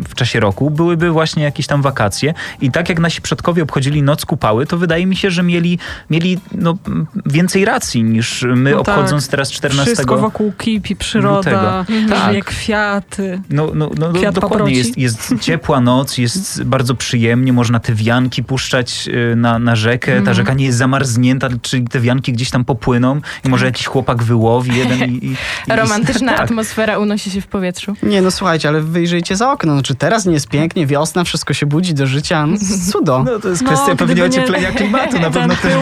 w 0.07 0.15
czasie 0.15 0.39
roku 0.39 0.71
byłyby 0.71 1.11
właśnie 1.11 1.43
jakieś 1.43 1.67
tam 1.67 1.81
wakacje. 1.81 2.33
I 2.61 2.71
tak 2.71 2.89
jak 2.89 2.99
nasi 2.99 3.21
przodkowie 3.21 3.63
obchodzili 3.63 4.03
noc 4.03 4.25
kupały, 4.25 4.65
to 4.65 4.77
wydaje 4.77 5.05
mi 5.05 5.15
się, 5.15 5.31
że 5.31 5.43
mieli, 5.43 5.79
mieli 6.09 6.39
no, 6.51 6.77
więcej 7.25 7.65
racji 7.65 8.03
niż 8.03 8.45
my 8.55 8.71
no 8.71 8.79
obchodząc 8.79 9.23
tak. 9.23 9.31
teraz 9.31 9.51
14 9.51 9.93
Wszystko 9.93 10.17
wokół 10.17 10.51
kipi, 10.57 10.95
przyroda, 10.95 11.85
tak. 12.09 12.45
kwiaty. 12.45 13.41
No, 13.49 13.71
no, 13.73 13.89
no, 13.97 14.11
no 14.11 14.31
dokładnie 14.31 14.73
jest, 14.73 14.97
jest 14.97 15.08
jest 15.09 15.43
ciepła 15.43 15.81
noc, 15.81 16.17
jest 16.17 16.63
bardzo 16.63 16.95
przyjemnie, 16.95 17.53
można 17.53 17.79
te 17.79 17.93
wianki 17.93 18.43
puszczać 18.43 19.09
y, 19.31 19.35
na, 19.35 19.59
na 19.59 19.75
rzekę, 19.75 20.11
ta 20.11 20.17
mhm. 20.17 20.35
rzeka 20.35 20.53
nie 20.53 20.65
jest 20.65 20.77
zamarznięta, 20.77 21.49
czyli 21.61 21.87
te 21.87 21.99
wianki 21.99 22.33
gdzieś 22.33 22.49
tam 22.49 22.65
popłyną 22.65 23.21
i 23.45 23.49
może 23.49 23.65
jakiś 23.65 23.85
chłopak 23.85 24.23
wyłowi 24.23 24.77
jeden 24.77 24.99
i... 24.99 25.25
i, 25.25 25.31
i 25.67 25.75
Romantyczna 25.75 26.33
tak. 26.37 26.41
atmosfera 26.41 26.97
unosi 26.97 27.31
się 27.31 27.41
w 27.41 27.47
powietrzu. 27.47 27.95
Nie, 28.03 28.21
no 28.21 28.31
słuchajcie, 28.31 28.69
ale 28.69 28.81
wyjrzyjcie 28.81 29.35
za 29.35 29.51
okno, 29.51 29.75
no, 29.75 29.81
czy 29.81 29.95
teraz 29.95 30.25
nie 30.25 30.33
jest 30.33 30.47
pięknie, 30.47 30.87
wiosna, 30.87 31.23
wszystko 31.23 31.53
się 31.53 31.65
budzi 31.65 31.93
do 31.93 32.07
życia, 32.07 32.45
no, 32.47 32.57
cudo. 32.91 33.23
No 33.23 33.39
to 33.39 33.49
jest 33.49 33.63
kwestia 33.63 33.87
no, 33.89 33.95
pewnie 33.95 34.25
ocieplenia 34.25 34.71
klimatu, 34.77 35.19
na 35.19 35.31
pewno 35.31 35.55
też 35.55 35.73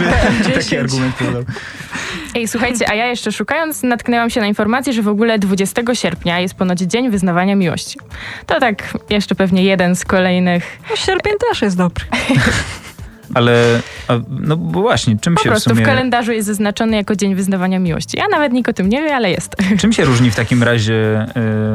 by 0.46 0.52
taki 0.60 0.78
argument 0.78 1.16
podał. 1.16 1.44
Ej, 2.36 2.48
słuchajcie, 2.48 2.90
a 2.90 2.96
ja 2.96 3.08
jeszcze 3.08 3.32
szukając 3.32 3.84
natknęłam 3.84 4.30
się 4.30 4.42
na 4.42 4.48
informację, 4.48 4.94
że 4.94 5.02
w 5.02 5.08
ogóle 5.08 5.40
20 5.40 5.82
sierpnia 5.94 6.40
jest 6.40 6.54
ponoć 6.54 6.80
Dzień 6.80 7.10
Wyznawania 7.10 7.56
Miłości. 7.56 8.00
To 8.46 8.60
tak 8.60 8.94
jeszcze 9.10 9.36
pewnie 9.36 9.64
jeden 9.64 9.96
z 9.96 10.06
kolejnych... 10.06 10.80
No, 10.90 10.96
sierpień 10.96 11.34
też 11.50 11.62
jest 11.62 11.78
dobry. 11.78 12.06
Ale, 13.34 13.82
no 14.30 14.58
bo 14.58 14.82
właśnie, 14.82 15.18
czym 15.22 15.36
po 15.36 15.44
się 15.44 15.50
prostu 15.50 15.70
w 15.70 15.74
sumie... 15.74 15.86
w 15.86 15.88
kalendarzu 15.88 16.32
jest 16.32 16.48
zaznaczony 16.48 16.96
jako 16.96 17.16
Dzień 17.16 17.36
Wyznawania 17.36 17.80
Miłości. 17.80 18.18
Ja 18.18 18.28
nawet 18.32 18.54
nikt 18.54 18.70
o 18.70 18.74
tym 18.74 18.90
nie 18.90 19.02
wie, 19.02 19.16
ale 19.16 19.32
jest. 19.32 19.56
Czym 19.82 19.94
się 19.94 20.06
różni 20.06 20.32
w 20.32 20.36
takim 20.36 20.64
razie 20.64 21.26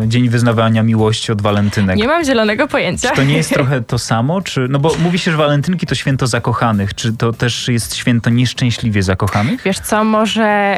y, 0.05 0.09
Dzień 0.09 0.29
Wyznawania 0.29 0.83
Miłości 0.83 1.33
od 1.33 1.43
walentynek? 1.43 1.97
Nie 1.97 2.07
mam 2.07 2.25
zielonego 2.25 2.69
pojęcia. 2.69 3.11
Czy 3.11 3.17
to 3.17 3.25
nie 3.25 3.37
jest 3.37 3.55
trochę 3.59 3.83
to 3.83 3.99
samo? 3.99 4.41
Czy, 4.41 4.67
no 4.71 4.79
bo 4.79 4.95
mówi 4.99 5.19
się, 5.19 5.31
że 5.31 5.37
walentynki 5.37 5.87
to 5.87 5.95
święto 5.95 6.27
zakochanych. 6.27 6.95
Czy 6.95 7.13
to 7.13 7.33
też 7.33 7.69
jest 7.69 7.97
święto 7.97 8.31
nieszczęśliwie 8.31 9.03
zakochanych? 9.03 9.63
Wiesz 9.63 9.79
co, 9.79 10.05
może 10.05 10.77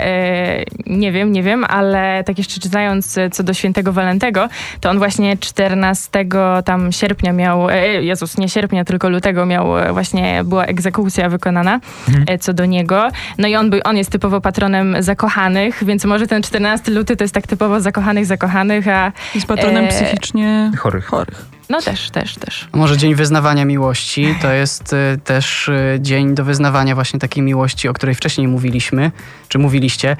y, 0.57 0.64
nie 0.87 1.12
wiem, 1.12 1.33
nie 1.33 1.43
wiem, 1.43 1.64
ale 1.64 2.25
tak 2.25 2.38
jeszcze 2.38 2.61
czytając 2.61 3.19
co 3.33 3.43
do 3.43 3.54
świętego 3.54 3.93
Walentego, 3.93 4.49
to 4.81 4.90
on 4.90 4.99
właśnie 4.99 5.37
14 5.37 6.25
tam 6.64 6.93
sierpnia 6.93 7.33
miał, 7.33 7.71
y, 7.71 7.75
Jezus, 8.02 8.38
nie 8.38 8.49
sierpnia, 8.49 8.85
tylko 8.85 9.09
lutego 9.09 9.47
miał 9.47 9.66
właśnie, 9.93 10.43
była 10.45 10.63
egzekucja 10.66 11.28
wykonana 11.28 11.80
mhm. 12.09 12.25
E, 12.28 12.38
co 12.38 12.54
do 12.54 12.64
niego. 12.64 13.09
No 13.38 13.49
i 13.49 13.56
on, 13.56 13.71
był, 13.71 13.80
on 13.85 13.97
jest 13.97 14.11
typowo 14.11 14.40
patronem 14.40 14.97
zakochanych, 15.00 15.85
więc 15.85 16.04
może 16.04 16.26
ten 16.26 16.42
14 16.42 16.90
luty 16.90 17.16
to 17.16 17.25
jest 17.25 17.35
tak 17.35 17.47
typowo 17.47 17.80
zakochanych, 17.80 18.26
zakochanych, 18.26 18.88
a... 18.88 19.12
Jest 19.35 19.47
patronem 19.47 19.85
e... 19.85 19.88
psychicznie 19.88 20.73
chorych. 20.78 21.04
chorych. 21.04 21.54
No 21.71 21.80
też, 21.80 22.11
też, 22.11 22.35
też. 22.35 22.68
Może 22.73 22.97
Dzień 22.97 23.14
Wyznawania 23.14 23.64
Miłości 23.64 24.35
to 24.42 24.52
jest 24.52 24.92
y, 24.92 25.18
też 25.25 25.68
y, 25.68 25.99
dzień 26.00 26.35
do 26.35 26.44
wyznawania 26.44 26.94
właśnie 26.94 27.21
takiej 27.21 27.42
miłości, 27.42 27.88
o 27.88 27.92
której 27.92 28.14
wcześniej 28.14 28.49
mówiliśmy, 28.49 29.12
czy 29.49 29.59
mówiliście, 29.59 30.16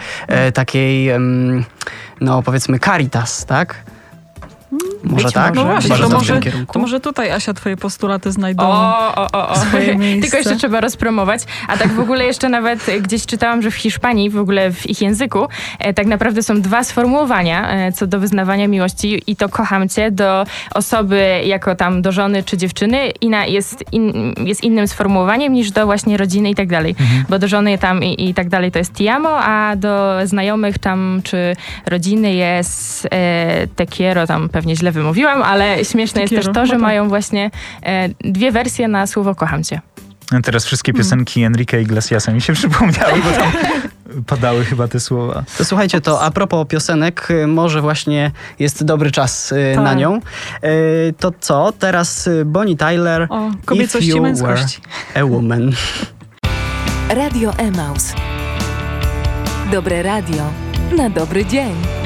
y, 0.49 0.53
takiej, 0.53 1.11
no 2.21 2.43
powiedzmy, 2.43 2.79
caritas, 2.79 3.47
tak? 3.47 3.85
Może 5.05 5.25
Być 5.25 5.35
tak? 5.35 5.55
No 5.55 5.65
właśnie, 5.65 5.97
to 5.97 6.09
może, 6.09 6.41
to 6.73 6.79
może 6.79 7.01
tutaj, 7.01 7.31
Asia, 7.31 7.55
twoje 7.55 7.77
postulaty 7.77 8.33
znajdą 8.33 8.65
o, 8.65 9.15
o, 9.17 9.29
o, 9.33 9.49
o. 9.49 9.57
swoje 9.57 9.97
miejsce. 9.99 10.23
Tylko 10.23 10.37
jeszcze 10.37 10.57
trzeba 10.57 10.81
rozpromować. 10.81 11.43
A 11.69 11.77
tak 11.77 11.93
w 11.93 12.01
ogóle 12.01 12.25
jeszcze 12.25 12.49
nawet 12.49 12.87
gdzieś 13.03 13.27
czytałam, 13.27 13.63
że 13.63 13.71
w 13.71 13.75
Hiszpanii, 13.75 14.31
w 14.31 14.39
ogóle 14.39 14.73
w 14.73 14.91
ich 14.91 15.03
języku, 15.03 15.49
e, 15.79 15.95
tak 15.95 16.07
naprawdę 16.07 16.43
są 16.43 16.61
dwa 16.61 16.85
sformułowania 16.85 17.71
e, 17.71 17.93
co 17.93 18.07
do 18.07 18.21
wyznawania 18.21 18.69
miłości 18.69 19.23
i 19.27 19.37
to 19.37 19.49
kocham 19.49 19.89
cię 19.89 20.11
do 20.11 20.47
osoby 20.75 21.43
jako 21.45 21.75
tam 21.75 22.03
do 22.03 22.13
żony 22.13 22.43
czy 22.43 22.57
dziewczyny 22.57 23.13
na 23.23 23.47
jest, 23.47 23.85
in, 23.93 24.35
jest 24.45 24.65
innym 24.65 24.89
sformułowaniem 24.89 25.53
niż 25.53 25.71
do 25.71 25.87
właśnie 25.87 26.17
rodziny 26.17 26.51
i 26.51 26.55
tak 26.55 26.69
dalej. 26.69 26.95
Mhm. 27.01 27.25
Bo 27.29 27.39
do 27.39 27.49
żony 27.49 27.79
tam 27.79 28.05
i, 28.05 28.29
i 28.29 28.35
tak 28.35 28.49
dalej 28.49 28.73
to 28.73 28.79
jest 28.79 28.95
tiamo, 28.95 29.39
a 29.39 29.77
do 29.77 30.15
znajomych 30.25 30.79
tam 30.79 31.21
czy 31.25 31.57
rodziny 31.87 32.35
jest 32.35 33.09
e, 33.11 33.67
tekiero, 33.67 34.27
tam 34.27 34.49
pewnie 34.49 34.64
źle 34.67 34.93
wymówiłam, 34.93 35.43
ale 35.43 35.85
śmieszne 35.85 36.21
jest 36.23 36.35
też 36.35 36.47
to, 36.55 36.67
że 36.67 36.79
mają 36.79 37.09
właśnie 37.09 37.51
e, 37.83 38.09
dwie 38.09 38.53
wersje 38.53 38.89
na 38.89 39.07
słowo 39.07 39.35
kocham 39.35 39.65
cię. 39.65 39.81
Teraz 40.43 40.65
wszystkie 40.65 40.93
hmm. 40.93 41.05
piosenki 41.05 41.41
hmm. 41.41 41.53
Enrique 41.53 41.83
Iglesiasa 41.83 42.33
mi 42.33 42.41
się 42.41 42.53
przypomniały, 42.61 43.21
bo 43.25 43.31
tam 43.31 43.53
padały 44.27 44.65
chyba 44.65 44.89
te 44.89 45.01
słowa. 45.01 45.45
To 45.59 45.65
słuchajcie, 45.65 46.01
to 46.01 46.23
a 46.23 46.31
propos 46.31 46.69
piosenek, 46.69 47.31
y, 47.31 47.47
może 47.47 47.81
właśnie 47.81 48.31
jest 48.59 48.85
dobry 48.85 49.11
czas 49.11 49.53
y, 49.53 49.73
tak. 49.75 49.85
na 49.85 49.95
nią. 49.95 50.21
Y, 50.65 51.15
to 51.19 51.33
co? 51.41 51.73
Teraz 51.79 52.29
Bonnie 52.45 52.77
Tyler. 52.77 53.27
O, 53.31 53.51
kobiecości 53.65 54.11
i 54.11 54.21
męskości. 54.21 54.81
A 55.15 55.25
woman. 55.25 55.73
Radio 57.09 57.53
Emaus. 57.59 58.15
Dobre 59.73 60.03
radio 60.03 60.43
na 60.97 61.11
dobry 61.11 61.47
dzień. 61.47 62.04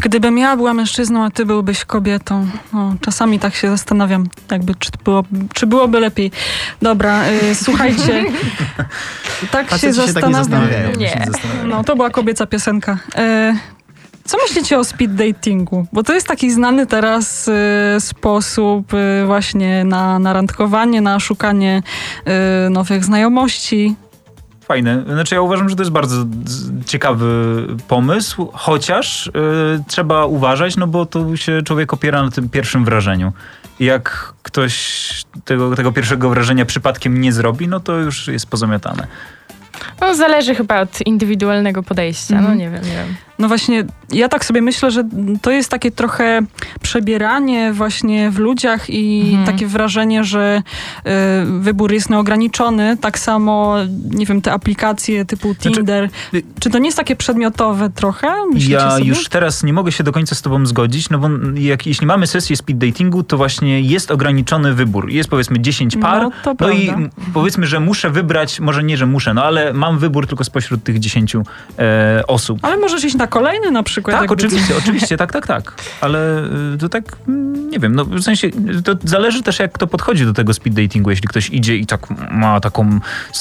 Gdybym 0.00 0.38
ja 0.38 0.56
była 0.56 0.74
mężczyzną, 0.74 1.24
a 1.24 1.30
ty 1.30 1.46
byłbyś 1.46 1.84
kobietą. 1.84 2.46
O, 2.74 2.92
czasami 3.00 3.38
tak 3.38 3.54
się 3.54 3.70
zastanawiam, 3.70 4.26
jakby, 4.50 4.74
czy, 4.74 4.90
było, 5.04 5.24
czy 5.54 5.66
byłoby 5.66 6.00
lepiej. 6.00 6.30
Dobra, 6.82 7.22
y, 7.28 7.54
słuchajcie. 7.64 8.24
tak 9.50 9.70
się, 9.70 9.78
się 9.78 9.92
zastanawiam. 9.92 10.68
Tak 10.68 10.96
nie. 10.98 11.06
nie. 11.06 11.26
No, 11.66 11.84
to 11.84 11.96
była 11.96 12.10
kobieca 12.10 12.46
piosenka. 12.46 12.98
Y, 13.18 13.74
co 14.24 14.36
myślicie 14.42 14.78
o 14.78 14.84
speed 14.84 15.14
datingu? 15.14 15.86
Bo 15.92 16.02
to 16.02 16.14
jest 16.14 16.26
taki 16.26 16.50
znany 16.50 16.86
teraz 16.86 17.48
y, 17.48 17.52
sposób 18.00 18.94
y, 18.94 19.26
właśnie 19.26 19.84
na, 19.84 20.18
na 20.18 20.32
randkowanie, 20.32 21.00
na 21.00 21.20
szukanie 21.20 21.82
y, 22.66 22.70
nowych 22.70 23.04
znajomości. 23.04 23.94
Fajne. 24.64 25.04
Znaczy 25.06 25.34
ja 25.34 25.40
uważam, 25.40 25.68
że 25.68 25.76
to 25.76 25.82
jest 25.82 25.92
bardzo 25.92 26.24
ciekawy 26.86 27.26
pomysł, 27.88 28.50
chociaż 28.52 29.26
y, 29.26 29.30
trzeba 29.86 30.26
uważać, 30.26 30.76
no 30.76 30.86
bo 30.86 31.06
tu 31.06 31.36
się 31.36 31.62
człowiek 31.62 31.92
opiera 31.92 32.22
na 32.22 32.30
tym 32.30 32.48
pierwszym 32.48 32.84
wrażeniu. 32.84 33.32
Jak 33.80 34.32
ktoś 34.42 35.24
tego, 35.44 35.76
tego 35.76 35.92
pierwszego 35.92 36.30
wrażenia 36.30 36.64
przypadkiem 36.64 37.20
nie 37.20 37.32
zrobi, 37.32 37.68
no 37.68 37.80
to 37.80 37.96
już 37.96 38.28
jest 38.28 38.46
pozamiatane. 38.46 39.06
No 40.00 40.14
zależy 40.14 40.54
chyba 40.54 40.80
od 40.80 41.06
indywidualnego 41.06 41.82
podejścia, 41.82 42.34
mm. 42.34 42.44
no 42.44 42.52
mhm. 42.52 42.58
nie 42.58 42.70
wiem, 42.70 42.90
nie 42.90 42.96
wiem. 42.96 43.16
No 43.38 43.48
właśnie, 43.48 43.84
ja 44.12 44.28
tak 44.28 44.44
sobie 44.44 44.62
myślę, 44.62 44.90
że 44.90 45.04
to 45.42 45.50
jest 45.50 45.70
takie 45.70 45.90
trochę 45.90 46.40
przebieranie 46.82 47.72
właśnie 47.72 48.30
w 48.30 48.38
ludziach 48.38 48.90
i 48.90 49.20
mhm. 49.28 49.46
takie 49.46 49.66
wrażenie, 49.66 50.24
że 50.24 50.62
y, 50.98 51.10
wybór 51.60 51.92
jest 51.92 52.10
nieograniczony. 52.10 52.96
Tak 52.96 53.18
samo, 53.18 53.76
nie 54.10 54.26
wiem, 54.26 54.42
te 54.42 54.52
aplikacje 54.52 55.24
typu 55.24 55.52
znaczy, 55.52 55.70
Tinder. 55.70 56.08
Znaczy, 56.30 56.46
Czy 56.60 56.70
to 56.70 56.78
nie 56.78 56.86
jest 56.86 56.98
takie 56.98 57.16
przedmiotowe 57.16 57.90
trochę? 57.90 58.28
Ja 58.54 58.90
sobie? 58.90 59.04
już 59.04 59.28
teraz 59.28 59.64
nie 59.64 59.72
mogę 59.72 59.92
się 59.92 60.04
do 60.04 60.12
końca 60.12 60.34
z 60.34 60.42
tobą 60.42 60.66
zgodzić, 60.66 61.10
no 61.10 61.18
bo 61.18 61.28
jak, 61.54 61.86
jeśli 61.86 62.06
mamy 62.06 62.26
sesję 62.26 62.56
speed 62.56 62.86
datingu, 62.86 63.22
to 63.22 63.36
właśnie 63.36 63.80
jest 63.80 64.10
ograniczony 64.10 64.74
wybór. 64.74 65.10
Jest 65.10 65.30
powiedzmy 65.30 65.60
10 65.60 65.96
par, 65.96 66.22
no, 66.22 66.54
no 66.60 66.70
i 66.70 66.92
powiedzmy, 67.34 67.66
że 67.66 67.80
muszę 67.80 68.10
wybrać, 68.10 68.60
może 68.60 68.84
nie, 68.84 68.96
że 68.96 69.06
muszę, 69.06 69.34
no 69.34 69.44
ale 69.44 69.72
mam 69.72 69.98
wybór 69.98 70.26
tylko 70.26 70.44
spośród 70.44 70.84
tych 70.84 70.98
10 70.98 71.36
e, 71.78 72.22
osób. 72.26 72.58
Ale 72.62 72.76
możesz 72.76 73.04
iść 73.04 73.16
na 73.16 73.23
kolejny 73.26 73.70
na 73.70 73.82
przykład. 73.82 74.20
Tak, 74.20 74.32
oczywiście, 74.32 74.76
oczywiście, 74.78 75.16
tak, 75.16 75.32
tak, 75.32 75.46
tak. 75.46 75.74
Ale 76.00 76.44
y, 76.74 76.78
to 76.78 76.88
tak, 76.88 77.04
mm, 77.28 77.70
nie 77.70 77.78
wiem, 77.78 77.94
no 77.94 78.04
w 78.04 78.22
sensie 78.22 78.50
to 78.84 78.94
zależy 79.04 79.42
też 79.42 79.58
jak 79.58 79.72
kto 79.72 79.86
podchodzi 79.86 80.24
do 80.24 80.32
tego 80.32 80.54
speed 80.54 80.82
datingu. 80.82 81.10
Jeśli 81.10 81.28
ktoś 81.28 81.50
idzie 81.50 81.76
i 81.76 81.86
tak 81.86 82.00
ma 82.30 82.60
taką, 82.60 83.00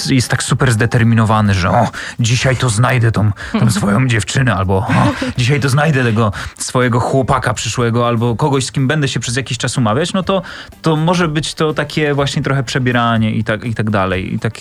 jest 0.10 0.30
tak 0.30 0.44
super 0.44 0.72
zdeterminowany, 0.72 1.54
że 1.54 1.70
o, 1.70 1.88
dzisiaj 2.20 2.58
to 2.58 2.70
znajdę 2.70 3.12
tą, 3.12 3.32
tą 3.60 3.72
swoją 3.80 4.08
dziewczynę, 4.08 4.56
albo 4.56 4.78
o, 4.78 4.94
dzisiaj 5.38 5.60
to 5.60 5.70
znajdę 5.70 6.04
tego 6.04 6.32
swojego 6.58 7.00
chłopaka 7.00 7.54
przyszłego, 7.54 8.08
albo 8.08 8.36
kogoś, 8.36 8.66
z 8.66 8.72
kim 8.72 8.88
będę 8.88 9.08
się 9.08 9.20
przez 9.20 9.36
jakiś 9.36 9.58
czas 9.58 9.78
umawiać, 9.78 10.14
no 10.14 10.24
to, 10.24 10.42
to 10.82 10.96
może 10.96 11.28
być 11.28 11.54
to 11.54 11.74
takie 11.74 12.14
właśnie 12.14 12.42
trochę 12.44 12.64
przebieranie 12.64 13.32
i 13.32 13.44
tak, 13.44 13.66
i 13.66 13.76
tak 13.76 13.90
dalej. 13.90 14.34
I 14.34 14.40
tak, 14.40 14.54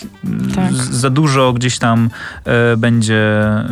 tak. 0.55 0.73
za 0.73 1.11
dużo 1.11 1.53
gdzieś 1.53 1.79
tam 1.79 2.11
e, 2.45 2.77
będzie, 2.77 3.15
e, 3.15 3.67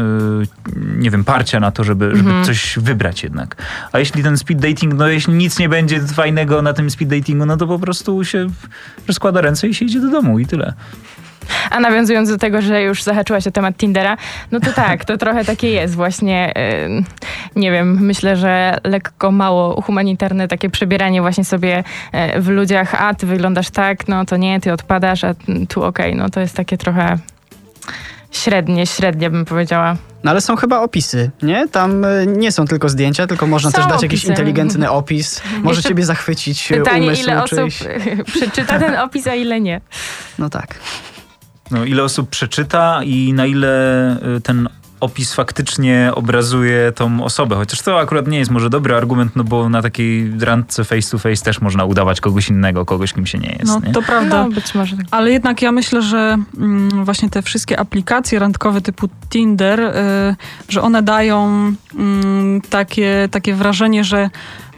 nie 0.77 1.11
wiem, 1.11 1.25
na 1.61 1.71
to, 1.71 1.85
żeby, 1.85 2.17
żeby 2.17 2.31
mhm. 2.31 2.45
coś 2.45 2.79
wybrać 2.79 3.23
jednak. 3.23 3.57
A 3.93 3.99
jeśli 3.99 4.23
ten 4.23 4.39
speed 4.39 4.69
dating, 4.69 4.95
no 4.95 5.09
jeśli 5.09 5.35
nic 5.35 5.59
nie 5.59 5.69
będzie 5.69 6.01
fajnego 6.01 6.63
na 6.63 6.73
tym 6.73 6.91
speed 6.91 7.17
datingu, 7.17 7.47
no 7.47 7.57
to 7.57 7.67
po 7.67 7.79
prostu 7.79 8.25
się 8.25 8.47
rozkłada 9.09 9.41
ręce 9.41 9.69
i 9.69 9.75
się 9.75 9.85
idzie 9.85 10.01
do 10.01 10.11
domu 10.11 10.39
i 10.39 10.47
tyle. 10.47 10.75
A 11.71 11.81
nawiązując 11.81 12.29
do 12.29 12.39
tego, 12.39 12.63
że 12.63 12.83
już 12.83 13.03
zahaczyłaś 13.03 13.47
o 13.47 13.51
temat 13.51 13.77
Tindera, 13.77 14.17
no 14.51 14.61
to 14.61 14.73
tak, 14.73 15.05
to 15.05 15.19
trochę 15.25 15.45
takie 15.45 15.71
jest 15.71 15.95
właśnie, 15.95 16.53
nie 17.57 17.73
wiem, 17.73 17.99
myślę, 18.01 18.37
że 18.37 18.79
lekko 18.85 19.31
mało 19.31 19.83
humanitarne 19.83 20.49
takie 20.49 20.71
przebieranie 20.71 21.21
właśnie 21.21 21.45
sobie 21.45 21.85
w 22.39 22.49
ludziach, 22.49 23.03
a 23.03 23.15
ty 23.15 23.27
wyglądasz 23.27 23.71
tak, 23.71 24.09
no 24.09 24.25
to 24.25 24.37
nie, 24.37 24.61
ty 24.61 24.73
odpadasz, 24.73 25.25
a 25.25 25.35
tu 25.69 25.83
okej, 25.83 26.13
okay. 26.13 26.23
no 26.23 26.31
to 26.31 26.41
jest 26.41 26.57
takie 26.57 26.77
trochę 26.79 27.19
średnie, 28.31 28.87
średnie 28.87 29.31
bym 29.31 29.45
powiedziała. 29.45 29.97
No 30.25 30.31
ale 30.31 30.41
są 30.41 30.57
chyba 30.57 30.81
opisy, 30.81 31.31
nie? 31.43 31.69
Tam 31.69 32.05
e, 32.05 32.27
nie 32.27 32.53
są 32.53 32.67
tylko 32.67 32.89
zdjęcia, 32.89 33.27
tylko 33.27 33.47
można 33.47 33.71
są 33.71 33.77
też 33.77 33.85
dać 33.85 33.93
opisy. 33.93 34.07
jakiś 34.07 34.25
inteligentny 34.25 34.91
opis. 34.91 35.43
Może 35.63 35.79
Jeszcze 35.79 35.89
ciebie 35.89 36.05
zachwycić 36.05 36.69
pytanie, 36.69 37.07
umysł 37.07 37.23
ile 37.23 37.43
osób 37.43 37.69
przeczyta 38.35 38.79
ten 38.79 38.97
opis, 38.97 39.27
a 39.27 39.35
ile 39.35 39.61
nie. 39.61 39.81
No 40.39 40.51
tak. 40.51 40.75
No, 41.71 41.85
ile 41.85 42.05
osób 42.05 42.31
przeczyta 42.31 43.01
i 43.05 43.33
na 43.33 43.47
ile 43.47 44.11
e, 44.37 44.41
ten 44.41 44.69
opis 45.01 45.35
faktycznie 45.35 46.11
obrazuje 46.15 46.93
tą 46.93 47.25
osobę. 47.25 47.57
Chociaż 47.57 47.83
to 47.83 47.99
akurat 47.99 48.29
nie 48.29 48.39
jest 48.39 48.51
może 48.51 48.71
dobry 48.71 48.95
argument, 48.95 49.37
no 49.37 49.45
bo 49.45 49.69
na 49.69 49.83
takiej 49.83 50.33
randce 50.41 50.85
face 50.85 51.11
to 51.11 51.19
face 51.19 51.45
też 51.45 51.61
można 51.61 51.85
udawać 51.85 52.21
kogoś 52.21 52.49
innego, 52.49 52.85
kogoś 52.85 53.13
kim 53.13 53.27
się 53.27 53.39
nie 53.39 53.57
jest. 53.59 53.67
No 53.67 53.81
nie? 53.87 53.93
to 53.93 54.03
prawda. 54.03 54.45
No, 54.45 54.51
być 54.51 54.75
może 54.75 54.97
tak. 54.97 55.07
Ale 55.11 55.31
jednak 55.31 55.63
ja 55.63 55.73
myślę, 55.73 56.03
że 56.03 56.37
mm, 56.59 57.05
właśnie 57.05 57.31
te 57.31 57.43
wszystkie 57.43 57.81
aplikacje 57.81 58.39
randkowe 58.39 58.81
typu 58.81 59.09
Tinder, 59.29 59.81
y, 59.81 59.93
że 60.69 60.83
one 60.83 61.03
dają 61.03 61.69
y, 61.69 62.69
takie, 62.71 63.29
takie 63.31 63.55
wrażenie, 63.55 64.05
że 64.05 64.31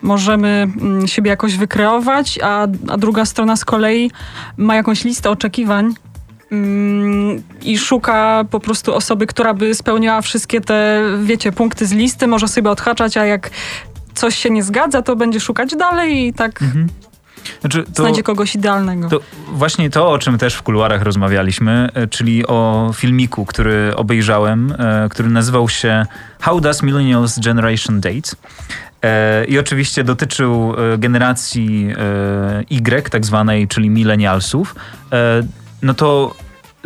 możemy 0.02 0.48
mm, 0.48 1.08
siebie 1.08 1.30
jakoś 1.30 1.56
wykreować, 1.56 2.38
a, 2.42 2.62
a 2.88 2.98
druga 2.98 3.24
strona 3.24 3.56
z 3.56 3.64
kolei 3.64 4.10
ma 4.56 4.74
jakąś 4.74 5.04
listę 5.04 5.30
oczekiwań, 5.30 5.84
Mm, 5.86 6.11
i 7.62 7.78
szuka 7.78 8.44
po 8.50 8.60
prostu 8.60 8.94
osoby, 8.94 9.26
która 9.26 9.54
by 9.54 9.74
spełniała 9.74 10.20
wszystkie 10.20 10.60
te, 10.60 11.02
wiecie, 11.22 11.52
punkty 11.52 11.86
z 11.86 11.92
listy, 11.92 12.26
może 12.26 12.48
sobie 12.48 12.70
odhaczać, 12.70 13.16
a 13.16 13.24
jak 13.24 13.50
coś 14.14 14.36
się 14.36 14.50
nie 14.50 14.62
zgadza, 14.62 15.02
to 15.02 15.16
będzie 15.16 15.40
szukać 15.40 15.76
dalej 15.76 16.26
i 16.26 16.32
tak 16.32 16.62
mhm. 16.62 16.88
znaczy, 17.60 17.84
to, 17.94 18.02
znajdzie 18.02 18.22
kogoś 18.22 18.54
idealnego. 18.54 19.08
To 19.08 19.20
właśnie 19.52 19.90
to, 19.90 20.10
o 20.10 20.18
czym 20.18 20.38
też 20.38 20.54
w 20.54 20.62
kuluarach 20.62 21.02
rozmawialiśmy, 21.02 21.88
e, 21.94 22.06
czyli 22.06 22.46
o 22.46 22.90
filmiku, 22.94 23.46
który 23.46 23.96
obejrzałem, 23.96 24.74
e, 24.78 25.08
który 25.10 25.28
nazywał 25.28 25.68
się 25.68 26.06
How 26.40 26.60
Does 26.60 26.82
Millennials 26.82 27.38
Generation 27.38 28.00
Date? 28.00 28.30
E, 29.02 29.44
I 29.44 29.58
oczywiście 29.58 30.04
dotyczył 30.04 30.74
generacji 30.98 31.88
Y, 32.70 33.10
tak 33.10 33.26
zwanej, 33.26 33.68
czyli 33.68 33.90
millennialsów 33.90 34.74
no 35.82 35.94
to 35.94 36.34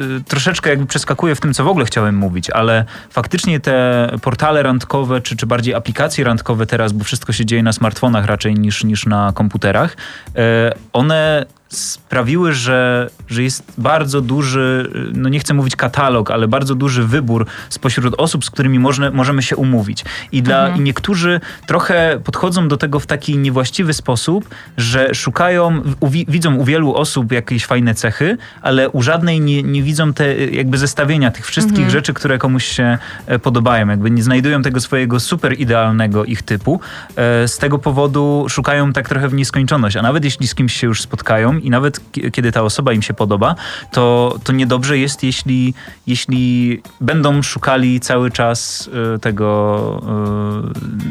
y, 0.01 0.25
troszeczkę 0.29 0.71
jakby 0.71 0.87
przeskakuję 0.87 1.35
w 1.35 1.41
tym, 1.41 1.55
co 1.55 1.65
w 1.65 1.69
ogóle 1.69 1.85
chciałem 1.85 2.17
mówić, 2.17 2.51
ale 2.51 2.85
faktycznie 3.11 3.61
te 3.61 4.09
portale 4.23 4.63
randkowe, 4.63 5.21
czy, 5.21 5.37
czy 5.37 5.47
bardziej 5.47 5.75
aplikacje 5.75 6.25
randkowe 6.25 6.67
teraz, 6.67 6.93
bo 6.93 7.05
wszystko 7.05 7.33
się 7.33 7.47
dzieje 7.47 7.63
na 7.63 7.73
smartfonach 7.73 8.27
raczej 8.27 8.55
niż, 8.55 8.85
niż 8.85 9.07
na 9.07 9.33
komputerach, 9.35 9.97
e, 10.37 10.73
one 10.93 11.47
sprawiły, 11.79 12.53
że, 12.53 13.11
że 13.29 13.43
jest 13.43 13.73
bardzo 13.79 14.21
duży, 14.21 14.91
no 15.15 15.29
nie 15.29 15.39
chcę 15.39 15.55
mówić 15.55 15.77
katalog, 15.77 16.31
ale 16.31 16.49
bardzo 16.49 16.75
duży 16.75 17.05
wybór 17.05 17.47
spośród 17.69 18.15
osób, 18.19 18.45
z 18.45 18.51
którymi 18.51 18.79
można, 18.79 19.11
możemy 19.11 19.43
się 19.43 19.57
umówić. 19.57 20.05
I, 20.33 20.43
dla, 20.43 20.61
mhm. 20.61 20.81
I 20.81 20.85
niektórzy 20.85 21.41
trochę 21.67 22.21
podchodzą 22.25 22.69
do 22.69 22.77
tego 22.77 23.01
w 23.01 23.07
taki 23.07 23.39
niewłaściwy 23.39 23.93
sposób, 23.93 24.49
że 24.77 25.15
szukają, 25.15 25.83
u, 26.01 26.09
widzą 26.09 26.55
u 26.55 26.65
wielu 26.65 26.95
osób 26.95 27.33
jakieś 27.33 27.67
fajne 27.67 27.95
cechy, 27.95 28.39
ale 28.63 28.91
u 28.91 29.03
żadnej 29.03 29.41
nie, 29.41 29.63
nie 29.63 29.83
widzą 29.83 30.13
te 30.13 30.37
jakby 30.37 30.79
zestawienia 30.79 31.31
tych 31.31 31.47
wszystkich 31.47 31.77
mhm. 31.77 31.91
rzeczy, 31.91 32.15
które 32.15 32.39
komuś 32.39 32.65
się 32.65 32.99
e, 33.27 33.39
podobają. 33.39 33.89
Jakby 33.89 34.11
nie 34.11 34.23
znajdują 34.23 34.63
tego 34.63 34.81
swojego 34.81 35.21
super 35.21 35.61
idealnego 35.61 36.25
ich 36.25 36.43
typu. 36.43 36.81
E, 37.17 37.49
z 37.49 37.59
tego 37.59 37.79
powodu 37.79 38.47
szukają 38.49 38.93
tak 38.93 39.09
trochę 39.09 39.29
w 39.29 39.35
nieskończoność. 39.35 39.97
A 39.97 40.03
nawet 40.03 40.25
jeśli 40.25 40.49
z 40.49 40.55
kimś 40.55 40.73
się 40.77 40.87
już 40.87 41.03
spotkają, 41.03 41.59
i 41.67 41.71
nawet 41.71 42.01
kiedy 42.33 42.53
ta 42.53 42.63
osoba 42.63 42.93
im 42.93 43.03
się 43.03 43.15
podoba, 43.15 43.55
to, 43.93 44.37
to 44.45 44.53
niedobrze 44.53 44.99
jest, 44.99 45.23
jeśli, 45.23 45.75
jeśli 46.07 46.83
będą 47.01 47.43
szukali 47.43 48.01
cały 48.01 48.31
czas 48.31 48.91
y, 49.17 49.19
tego, 49.19 50.03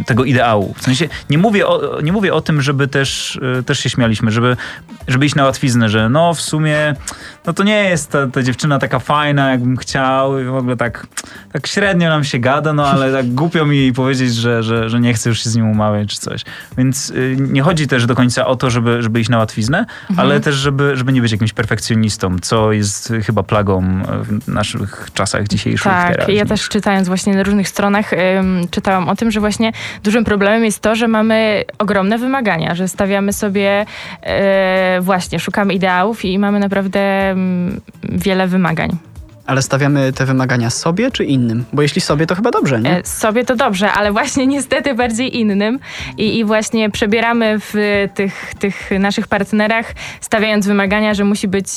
y, 0.01 0.03
tego 0.03 0.23
ideału. 0.23 0.73
W 0.77 0.81
sensie 0.81 1.09
nie 1.29 1.37
mówię 1.37 1.67
o, 1.67 2.01
nie 2.01 2.11
mówię 2.11 2.33
o 2.33 2.41
tym, 2.41 2.61
żeby 2.61 2.87
też, 2.87 3.35
y, 3.59 3.63
też 3.63 3.79
się 3.79 3.89
śmialiśmy, 3.89 4.31
żeby, 4.31 4.57
żeby 5.07 5.25
iść 5.25 5.35
na 5.35 5.43
łatwiznę, 5.43 5.89
że 5.89 6.09
no 6.09 6.33
w 6.33 6.41
sumie 6.41 6.95
no 7.47 7.53
to 7.53 7.63
nie 7.63 7.83
jest 7.83 8.11
ta, 8.11 8.27
ta 8.27 8.43
dziewczyna 8.43 8.79
taka 8.79 8.99
fajna, 8.99 9.51
jakbym 9.51 9.77
chciał 9.77 10.39
i 10.39 10.43
w 10.45 10.55
ogóle 10.55 10.77
tak, 10.77 11.07
tak 11.53 11.67
średnio 11.67 12.09
nam 12.09 12.23
się 12.23 12.39
gada, 12.39 12.73
no 12.73 12.87
ale 12.87 13.11
tak 13.11 13.33
głupio 13.41 13.65
mi 13.65 13.93
powiedzieć, 13.93 14.35
że, 14.35 14.63
że, 14.63 14.89
że 14.89 14.99
nie 14.99 15.13
chcę 15.13 15.29
już 15.29 15.43
się 15.43 15.49
z 15.49 15.55
nim 15.55 15.69
umawiać 15.69 16.09
czy 16.09 16.19
coś. 16.19 16.41
Więc 16.77 17.13
nie 17.37 17.61
chodzi 17.61 17.87
też 17.87 18.05
do 18.05 18.15
końca 18.15 18.45
o 18.45 18.55
to, 18.55 18.69
żeby, 18.69 19.01
żeby 19.01 19.19
iść 19.19 19.29
na 19.29 19.37
łatwiznę, 19.37 19.85
mhm. 20.09 20.19
ale 20.19 20.39
też, 20.39 20.55
żeby, 20.55 20.95
żeby 20.95 21.13
nie 21.13 21.21
być 21.21 21.31
jakimś 21.31 21.53
perfekcjonistą, 21.53 22.39
co 22.41 22.71
jest 22.71 23.13
chyba 23.25 23.43
plagą 23.43 24.03
w 24.23 24.47
naszych 24.47 25.07
czasach 25.13 25.47
dzisiejszych. 25.47 25.91
Tak, 25.91 26.15
teraz. 26.15 26.29
ja 26.29 26.45
też 26.45 26.69
czytając 26.69 27.07
właśnie 27.07 27.33
na 27.33 27.43
różnych 27.43 27.69
stronach 27.69 28.13
ym, 28.13 28.67
czytałam 28.71 29.09
o 29.09 29.15
tym, 29.15 29.31
że 29.31 29.39
właśnie 29.39 29.71
dużym 30.03 30.23
problemem 30.23 30.65
jest 30.65 30.79
to, 30.79 30.95
że 30.95 31.07
mamy 31.07 31.63
ogromne 31.79 32.17
wymagania, 32.17 32.75
że 32.75 32.87
stawiamy 32.87 33.33
sobie 33.33 33.85
yy, 34.23 34.29
właśnie, 35.01 35.39
szukamy 35.39 35.73
ideałów 35.73 36.25
i 36.25 36.39
mamy 36.39 36.59
naprawdę 36.59 37.34
wiele 38.03 38.47
wymagań. 38.47 38.97
Ale 39.45 39.61
stawiamy 39.61 40.13
te 40.13 40.25
wymagania 40.25 40.69
sobie 40.69 41.11
czy 41.11 41.23
innym? 41.23 41.65
Bo 41.73 41.81
jeśli 41.81 42.01
sobie, 42.01 42.27
to 42.27 42.35
chyba 42.35 42.51
dobrze, 42.51 42.81
nie? 42.81 42.97
E, 42.97 43.05
sobie 43.05 43.45
to 43.45 43.55
dobrze, 43.55 43.91
ale 43.91 44.11
właśnie 44.11 44.47
niestety 44.55 44.95
bardziej 44.95 45.37
innym. 45.37 45.79
I, 46.17 46.37
i 46.37 46.45
właśnie 46.45 46.89
przebieramy 46.89 47.59
w 47.59 47.73
tych, 48.13 48.53
tych 48.59 48.89
naszych 48.99 49.27
partnerach, 49.27 49.93
stawiając 50.21 50.67
wymagania, 50.67 51.13
że 51.13 51.23
musi 51.23 51.47
być 51.47 51.67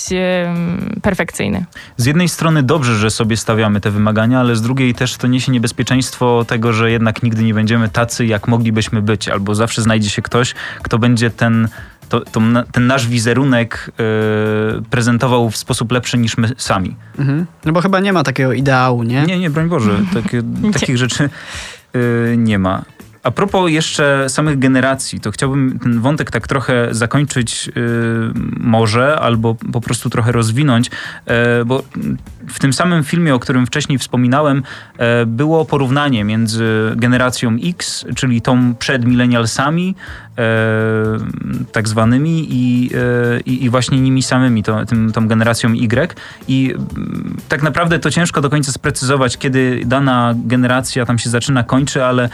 perfekcyjny. 1.03 1.65
Z 1.97 2.07
jednej 2.07 2.29
strony 2.29 2.63
dobrze, 2.63 2.97
że 2.97 3.11
sobie 3.11 3.37
stawiamy 3.37 3.81
te 3.81 3.91
wymagania, 3.91 4.41
ale 4.41 4.57
z 4.57 4.63
drugiej 4.63 4.95
też 4.95 5.17
to 5.17 5.27
niesie 5.27 5.53
niebezpieczeństwo 5.53 6.45
tego, 6.49 6.73
że 6.73 6.91
jednak 6.91 7.23
nigdy 7.23 7.43
nie 7.43 7.55
będziemy 7.55 7.89
tacy, 7.89 8.27
jak 8.27 8.49
moglibyśmy 8.49 9.03
być, 9.03 9.29
albo 9.29 9.55
zawsze 9.55 9.83
znajdzie 9.83 10.11
się 10.11 10.23
ktoś, 10.23 10.55
kto 10.83 10.99
będzie 10.99 11.31
ten 11.31 11.69
to, 12.09 12.21
to, 12.21 12.41
ten 12.73 12.87
nasz 12.87 13.07
wizerunek 13.07 13.91
yy, 13.99 14.83
prezentował 14.91 15.51
w 15.51 15.57
sposób 15.57 15.93
lepszy 15.93 16.19
niż 16.19 16.37
my 16.37 16.49
sami. 16.57 16.97
Mhm. 17.19 17.47
No 17.65 17.73
bo 17.73 17.81
chyba 17.81 18.01
nie 18.01 18.13
ma 18.13 18.23
takiego 18.25 18.53
ideału, 18.53 19.03
nie? 19.03 19.23
Nie, 19.23 19.39
nie, 19.39 19.51
broń 19.51 19.69
Boże. 19.69 19.99
Takie, 20.15 20.43
takich 20.73 20.99
rzeczy 20.99 21.31
yy, 21.95 22.37
nie 22.37 22.59
ma. 22.59 22.85
A 23.23 23.31
propos 23.31 23.71
jeszcze 23.71 24.25
samych 24.29 24.59
generacji, 24.59 25.21
to 25.21 25.31
chciałbym 25.31 25.79
ten 25.79 26.01
wątek 26.01 26.31
tak 26.31 26.49
trochę 26.49 26.89
zakończyć 26.91 27.67
yy, 27.67 27.73
może, 28.57 29.21
albo 29.21 29.55
po 29.73 29.81
prostu 29.81 30.11
trochę 30.11 30.33
rozwinąć, 30.33 30.91
yy, 31.27 31.35
bo 31.67 31.83
w 32.49 32.59
tym 32.59 32.73
samym 32.73 33.05
filmie, 33.05 33.35
o 33.35 33.39
którym 33.39 33.67
wcześniej 33.67 33.99
wspominałem, 33.99 34.63
yy, 34.99 35.05
było 35.27 35.65
porównanie 35.65 36.25
między 36.25 36.93
generacją 36.97 37.57
X, 37.65 38.05
czyli 38.17 38.43
tą 38.43 38.75
przed 38.75 39.05
milenialsami, 39.05 39.95
tak 41.73 41.89
zwanymi 41.89 42.47
i, 42.51 42.91
e, 42.95 43.41
i, 43.41 43.65
i, 43.65 43.71
właśnie 43.71 44.01
nimi 44.01 44.23
samymi, 44.23 44.63
to, 44.63 44.87
tym, 44.87 45.13
tą 45.13 45.29
generacją 45.29 45.73
Y. 45.73 46.15
I 46.49 46.75
mm, 46.75 47.37
tak 47.49 47.63
naprawdę 47.63 47.99
to 47.99 48.11
ciężko 48.11 48.41
do 48.41 48.51
końca 48.51 48.73
sprecyzować, 48.73 49.39
kiedy 49.39 49.83
dana 49.87 50.35
generacja 50.37 51.07
tam 51.07 51.19
się 51.19 51.31
zaczyna, 51.31 51.63
kończy, 51.63 52.05
ale 52.05 52.25
e, 52.25 52.31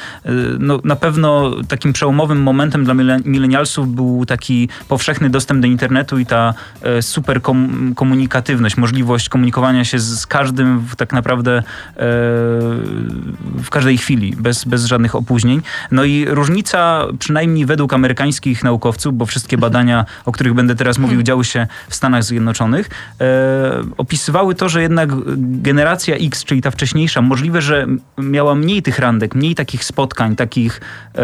no, 0.59 0.81
na 0.85 0.97
pewno 0.97 1.53
takim 1.69 1.93
przełomowym 1.93 2.43
momentem 2.43 2.85
dla 2.85 2.95
milenialsów 3.25 3.95
był 3.95 4.27
taki 4.27 4.69
powszechny 4.88 5.31
dostęp 5.31 5.61
do 5.61 5.67
internetu 5.67 6.19
i 6.19 6.27
ta 6.27 6.55
super 7.01 7.40
komunikatywność, 7.97 8.77
możliwość 8.77 9.29
komunikowania 9.29 9.85
się 9.85 9.99
z, 9.99 10.21
z 10.21 10.27
każdym 10.27 10.81
w, 10.81 10.97
tak 10.97 11.12
naprawdę 11.12 11.62
w 13.62 13.71
każdej 13.71 13.99
chwili, 13.99 14.35
bez, 14.37 14.64
bez 14.64 14.85
żadnych 14.85 15.14
opóźnień. 15.14 15.62
No 15.90 16.05
i 16.05 16.27
różnica, 16.29 17.07
przynajmniej 17.19 17.67
według 17.67 17.93
amerykańskich 17.94 18.64
naukowców, 18.64 19.16
bo 19.16 19.26
wszystkie 19.26 19.59
badania, 19.59 20.04
o 20.24 20.33
których 20.33 20.54
będę 20.54 20.74
teraz 20.74 20.98
mówił, 20.98 21.16
hmm. 21.16 21.26
działy 21.26 21.44
się 21.44 21.66
w 21.88 21.94
Stanach 21.94 22.24
Zjednoczonych, 22.24 22.90
e, 23.20 23.24
opisywały 23.96 24.54
to, 24.54 24.68
że 24.68 24.83
jednak 24.83 25.11
generacja 25.37 26.16
X, 26.16 26.44
czyli 26.44 26.62
ta 26.62 26.70
wcześniejsza, 26.70 27.22
możliwe, 27.22 27.62
że 27.62 27.87
miała 28.18 28.54
mniej 28.54 28.83
tych 28.83 28.98
randek, 28.98 29.35
mniej 29.35 29.54
takich 29.54 29.85
spotkań, 29.85 30.37
takich 30.37 30.80
e, 30.80 31.20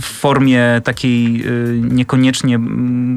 w 0.00 0.04
formie 0.04 0.80
takiej 0.84 1.42
e, 1.42 1.50
niekoniecznie 1.80 2.58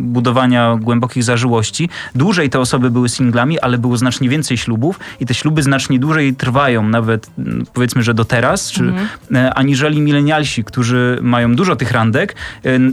budowania 0.02 0.78
głębokich 0.82 1.24
zażyłości. 1.24 1.90
Dłużej 2.16 2.50
te 2.50 2.60
osoby 2.60 2.90
były 2.90 3.10
singlami, 3.10 3.60
ale 3.60 3.78
było 3.78 3.98
znacznie 3.98 4.30
więcej 4.30 4.58
ślubów 4.58 5.00
i 5.20 5.26
te 5.26 5.34
śluby 5.34 5.64
znacznie 5.64 6.00
dłużej 6.00 6.36
trwają, 6.36 6.90
nawet 6.90 7.32
powiedzmy, 7.74 8.04
że 8.04 8.14
do 8.14 8.26
teraz, 8.26 8.72
czy, 8.72 8.94
hmm. 9.30 9.52
aniżeli 9.56 10.02
milenialsi, 10.02 10.64
którzy 10.64 11.20
mają 11.22 11.56
dużo 11.56 11.76
tych 11.76 11.92
randek, 11.92 12.01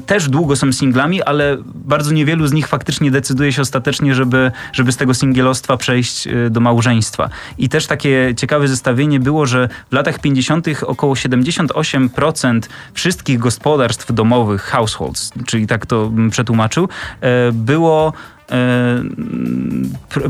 też 0.07 0.29
długo 0.29 0.57
są 0.57 0.73
singlami, 0.73 1.23
ale 1.23 1.57
bardzo 1.65 2.13
niewielu 2.13 2.47
z 2.47 2.53
nich 2.53 2.69
faktycznie 2.69 3.11
decyduje 3.11 3.53
się 3.53 3.63
ostatecznie, 3.63 4.15
żeby, 4.15 4.53
żeby 4.73 4.93
z 4.93 4.97
tego 4.97 5.15
singielostwa 5.15 5.77
przejść 5.77 6.27
y, 6.27 6.51
do 6.51 6.61
małżeństwa. 6.61 7.31
I 7.59 7.69
też 7.69 7.87
takie 7.87 8.35
ciekawe 8.37 8.69
zestawienie 8.69 9.21
było, 9.21 9.47
że 9.47 9.69
w 9.91 9.93
latach 9.93 10.19
50. 10.19 10.67
około 10.83 11.15
78% 11.15 12.61
wszystkich 12.95 13.39
gospodarstw 13.39 14.13
domowych, 14.13 14.63
households, 14.63 15.33
czyli 15.47 15.67
tak 15.67 15.87
to 15.87 16.13
przetłumaczył, 16.31 16.89
e, 17.21 17.53
było 17.53 18.13
e, 18.51 19.03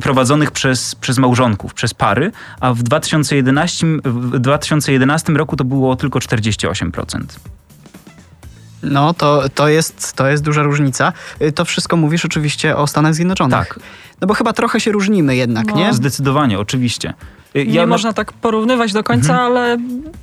prowadzonych 0.01 0.51
przez, 0.51 0.95
przez 0.95 1.19
małżonków, 1.19 1.75
przez 1.75 1.95
pary, 1.95 2.33
a 2.61 2.75
w 2.75 2.83
2011, 2.83 3.87
w 4.05 4.39
2011 4.39 5.33
roku 5.33 5.57
to 5.57 5.65
było 5.65 5.97
tylko 5.97 6.19
48%. 6.19 7.58
No, 8.83 9.15
to, 9.15 9.43
to, 9.55 9.69
jest, 9.69 10.13
to 10.13 10.29
jest 10.29 10.43
duża 10.43 10.63
różnica. 10.63 11.13
Y, 11.43 11.53
to 11.53 11.65
wszystko 11.65 11.97
mówisz 11.97 12.25
oczywiście 12.25 12.77
o 12.77 12.87
Stanach 12.87 13.15
Zjednoczonych. 13.15 13.69
Tak. 13.69 13.81
No 14.21 14.27
bo 14.27 14.35
chyba 14.35 14.53
trochę 14.53 14.81
się 14.81 14.93
różnimy 14.93 15.37
jednak, 15.37 15.67
no. 15.67 15.77
nie? 15.77 15.93
Zdecydowanie, 15.93 16.59
oczywiście. 16.59 17.15
Y, 17.57 17.65
ja 17.65 17.81
nie 17.81 17.87
można 17.87 18.13
tak 18.13 18.33
porównywać 18.33 18.93
do 18.93 19.05
końca, 19.05 19.33
mhm. 19.33 19.47
ale 19.47 19.79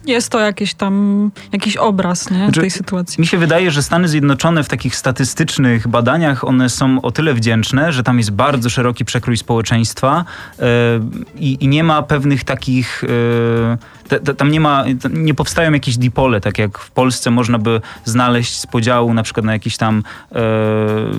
jest 0.06 0.30
to 0.30 0.40
jakiś 0.40 0.74
tam 0.74 1.32
jakiś 1.52 1.78
obraz 1.78 2.30
nie, 2.30 2.38
znaczy, 2.38 2.62
tej 2.62 2.72
sytuacji. 2.72 3.22
Mi 3.22 3.28
się 3.28 3.38
wydaje, 3.38 3.72
że 3.72 3.84
Stany 3.84 4.08
Zjednoczone 4.08 4.64
w 4.64 4.68
takich 4.68 4.96
statystycznych 4.96 5.88
badaniach 5.88 6.44
one 6.44 6.70
są 6.70 7.02
o 7.02 7.12
tyle 7.12 7.34
wdzięczne, 7.34 7.94
że 7.94 8.04
tam 8.04 8.18
jest 8.18 8.32
bardzo 8.32 8.70
szeroki 8.70 9.06
przekrój 9.06 9.38
społeczeństwa 9.38 10.26
yy, 10.60 10.66
i, 11.36 11.68
nie 11.68 11.84
ma 11.84 12.04
pewnych 12.04 12.44
takich 12.44 13.04
yy, 13.04 13.78
tam 14.38 14.52
nie 14.52 14.60
ma, 14.60 14.86
nie 15.10 15.34
powstają 15.34 15.72
jakieś 15.72 15.98
dipole, 15.98 16.42
tak 16.42 16.58
jak 16.58 16.78
w 16.78 16.92
Polsce 16.92 17.32
można 17.32 17.60
by 17.60 17.82
znaleźć 18.06 18.60
z 18.60 18.68
podziału 18.68 19.14
na 19.14 19.24
przykład 19.24 19.46
na 19.46 19.54
jakieś 19.54 19.78
tam, 19.78 20.04
e, 20.32 20.42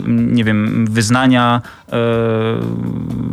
nie 0.07 0.45
wiem, 0.45 0.87
wyznania 0.91 1.63
e, 1.93 1.97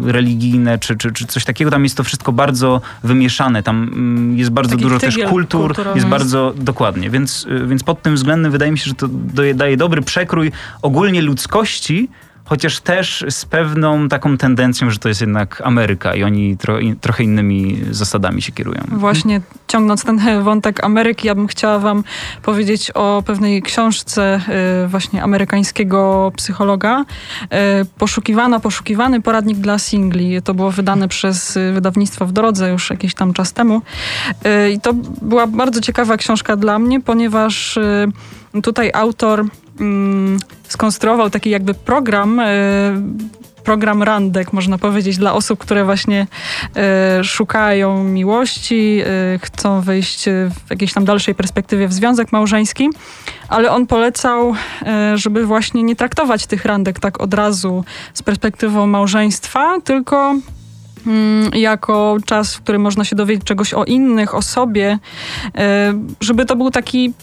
religijne 0.04 0.80
czy, 0.80 0.98
czy, 0.98 1.12
czy 1.12 1.26
coś 1.26 1.46
takiego. 1.46 1.72
Tam 1.72 1.84
jest 1.84 1.98
to 1.98 2.04
wszystko 2.04 2.32
bardzo 2.32 2.82
wymieszane. 3.04 3.63
Tam 3.63 3.84
mm, 3.84 4.38
jest 4.38 4.52
bardzo 4.52 4.78
dużo 4.78 5.00
też 5.00 5.18
kultur, 5.30 5.76
jest 5.96 6.08
bardzo 6.08 6.54
dokładnie. 6.58 7.10
Więc, 7.10 7.48
e, 7.63 7.68
więc 7.68 7.84
pod 7.84 8.02
tym 8.02 8.16
względem 8.16 8.52
wydaje 8.52 8.72
mi 8.72 8.78
się, 8.78 8.86
że 8.86 8.96
to 8.96 9.08
daje 9.56 9.78
dobry 9.78 10.02
przekrój 10.02 10.52
ogólnie 10.82 11.22
ludzkości, 11.22 12.10
chociaż 12.45 12.79
też 12.79 13.25
z 13.29 13.45
pewną 13.45 14.10
taką 14.10 14.38
tendencją, 14.38 14.89
że 14.89 14.99
to 14.99 15.10
jest 15.10 15.21
jednak 15.21 15.62
Ameryka 15.65 16.15
i 16.15 16.23
oni 16.23 16.58
tro, 16.58 16.77
trochę 17.01 17.23
innymi 17.23 17.82
zasadami 17.91 18.41
się 18.41 18.51
kierują. 18.51 18.82
Właśnie 18.91 19.41
ciągnąc 19.67 20.03
ten 20.03 20.19
wątek 20.43 20.84
Ameryki, 20.84 21.27
ja 21.27 21.36
bym 21.36 21.47
chciała 21.47 21.79
wam 21.79 22.03
powiedzieć 22.41 22.91
o 22.91 23.23
pewnej 23.25 23.62
książce 23.62 24.41
y, 24.86 24.88
właśnie 24.88 25.23
amerykańskiego 25.23 26.32
psychologa. 26.36 27.06
Y, 27.43 27.47
poszukiwana, 27.97 28.60
poszukiwany 28.60 29.21
poradnik 29.21 29.58
dla 29.58 29.79
singli. 29.79 30.41
To 30.41 30.53
było 30.53 30.71
wydane 30.71 31.08
przez 31.08 31.58
wydawnictwo 31.73 32.25
w 32.25 32.32
drodze 32.32 32.69
już 32.69 32.89
jakiś 32.89 33.13
tam 33.13 33.34
czas 33.34 33.53
temu. 33.53 33.82
Y, 34.45 34.71
I 34.71 34.79
to 34.79 34.93
była 35.21 35.47
bardzo 35.47 35.82
ciekawa 35.82 36.17
książka 36.17 36.56
dla 36.56 36.79
mnie, 36.79 37.01
ponieważ 37.01 37.79
tutaj 38.63 38.91
autor 38.93 39.45
mm, 39.80 40.40
skonstruował 40.68 41.30
taki 41.30 41.50
jakby 41.50 41.74
program, 41.74 42.40
e, 42.40 42.46
program 43.64 44.04
randek, 44.04 44.54
można 44.54 44.78
powiedzieć, 44.78 45.18
dla 45.18 45.34
osób, 45.34 45.60
które 45.60 45.86
właśnie 45.86 46.28
e, 46.76 47.24
szukają 47.24 48.04
miłości, 48.04 49.02
e, 49.06 49.40
chcą 49.40 49.82
wejść 49.82 50.26
w 50.66 50.70
jakiejś 50.70 50.94
tam 50.94 51.06
dalszej 51.06 51.36
perspektywie 51.36 51.88
w 51.88 51.94
związek 51.94 52.32
małżeński, 52.32 52.90
ale 53.50 53.72
on 53.72 53.88
polecał, 53.88 54.56
żeby 55.16 55.46
właśnie 55.46 55.84
nie 55.84 55.96
traktować 55.96 56.48
tych 56.48 56.66
randek 56.66 57.00
tak 57.00 57.22
od 57.22 57.34
razu 57.34 57.84
z 58.14 58.24
perspektywą 58.24 58.88
małżeństwa, 58.88 59.82
tylko 59.84 60.36
mm, 61.08 61.52
jako 61.54 62.18
czas, 62.26 62.56
w 62.56 62.62
którym 62.62 62.82
można 62.82 63.04
się 63.04 63.16
dowiedzieć 63.16 63.44
czegoś 63.44 63.74
o 63.74 63.84
innych, 63.84 64.36
o 64.36 64.42
sobie, 64.42 65.00
żeby 66.22 66.46
to 66.46 66.56
był 66.56 66.72
taki 66.72 67.14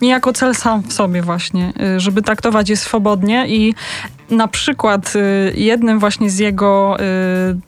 niejako 0.00 0.32
cel 0.32 0.54
sam 0.54 0.82
w 0.82 0.92
sobie 0.92 1.22
właśnie, 1.22 1.72
y, 1.96 2.00
żeby 2.00 2.22
traktować 2.22 2.70
je 2.70 2.76
swobodnie 2.76 3.46
i 3.48 3.74
na 4.30 4.48
przykład 4.48 5.12
y, 5.16 5.52
jednym 5.56 5.98
właśnie 5.98 6.30
z 6.30 6.38
jego 6.38 6.96
y, 7.00 7.04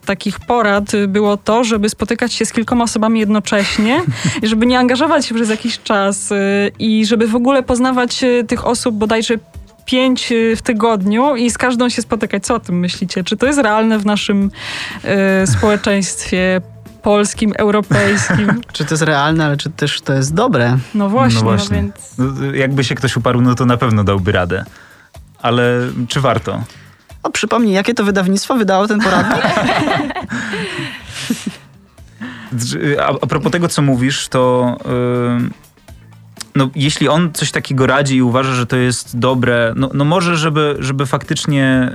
takich 0.06 0.40
porad 0.40 0.92
było 1.08 1.36
to, 1.36 1.64
żeby 1.64 1.88
spotykać 1.88 2.32
się 2.32 2.44
z 2.46 2.52
kilkoma 2.52 2.84
osobami 2.84 3.20
jednocześnie, 3.20 4.02
żeby 4.42 4.66
nie 4.66 4.78
angażować 4.78 5.26
się 5.26 5.34
przez 5.34 5.50
jakiś 5.50 5.78
czas 5.78 6.30
i 6.78 7.06
żeby 7.06 7.26
w 7.26 7.34
ogóle 7.34 7.62
poznawać 7.62 8.24
tych 8.48 8.66
osób 8.66 8.94
bodajże 8.94 9.34
pięć 9.84 10.32
w 10.56 10.62
tygodniu 10.62 11.36
i 11.36 11.50
z 11.50 11.58
każdą 11.58 11.88
się 11.88 12.02
spotykać. 12.02 12.46
Co 12.46 12.54
o 12.54 12.60
tym 12.60 12.78
myślicie? 12.78 13.24
Czy 13.24 13.36
to 13.36 13.46
jest 13.46 13.58
realne 13.58 13.98
w 13.98 14.06
naszym 14.06 14.50
społeczeństwie? 15.44 16.60
Polskim, 17.02 17.52
europejskim. 17.58 18.60
czy 18.72 18.84
to 18.84 18.94
jest 18.94 19.02
realne, 19.02 19.44
ale 19.44 19.56
czy 19.56 19.70
też 19.70 20.00
to 20.00 20.12
jest 20.12 20.34
dobre? 20.34 20.78
No 20.94 21.08
właśnie, 21.08 21.38
no 21.38 21.44
właśnie. 21.44 21.76
No 21.76 21.82
więc... 21.82 22.14
No, 22.18 22.54
jakby 22.54 22.84
się 22.84 22.94
ktoś 22.94 23.16
uparł, 23.16 23.40
no 23.40 23.54
to 23.54 23.66
na 23.66 23.76
pewno 23.76 24.04
dałby 24.04 24.32
radę. 24.32 24.64
Ale 25.42 25.80
czy 26.08 26.20
warto? 26.20 26.64
O, 27.22 27.30
przypomnij, 27.30 27.74
jakie 27.74 27.94
to 27.94 28.04
wydawnictwo 28.04 28.56
wydało 28.56 28.88
ten 28.88 29.00
poradnik? 29.00 29.44
a, 33.00 33.06
a 33.08 33.26
propos 33.26 33.52
tego, 33.52 33.68
co 33.68 33.82
mówisz, 33.82 34.28
to... 34.28 34.76
Yy 34.84 35.70
no, 36.54 36.70
jeśli 36.74 37.08
on 37.08 37.32
coś 37.32 37.50
takiego 37.50 37.86
radzi 37.86 38.16
i 38.16 38.22
uważa, 38.22 38.54
że 38.54 38.66
to 38.66 38.76
jest 38.76 39.18
dobre, 39.18 39.72
no, 39.76 39.90
no 39.94 40.04
może, 40.04 40.36
żeby, 40.36 40.76
żeby 40.78 41.06
faktycznie, 41.06 41.92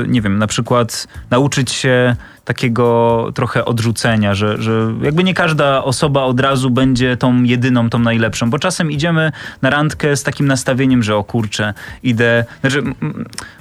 yy, 0.00 0.08
nie 0.08 0.22
wiem, 0.22 0.38
na 0.38 0.46
przykład 0.46 1.08
nauczyć 1.30 1.72
się 1.72 2.16
takiego 2.46 3.28
trochę 3.34 3.64
odrzucenia, 3.64 4.34
że, 4.34 4.62
że 4.62 4.92
jakby 5.02 5.24
nie 5.24 5.34
każda 5.34 5.84
osoba 5.84 6.22
od 6.22 6.40
razu 6.40 6.70
będzie 6.70 7.16
tą 7.16 7.42
jedyną, 7.42 7.90
tą 7.90 7.98
najlepszą, 7.98 8.50
bo 8.50 8.58
czasem 8.58 8.90
idziemy 8.90 9.32
na 9.62 9.70
randkę 9.70 10.16
z 10.16 10.22
takim 10.22 10.46
nastawieniem, 10.46 11.02
że 11.02 11.16
o 11.16 11.24
kurczę, 11.24 11.74
idę, 12.02 12.44
znaczy 12.60 12.82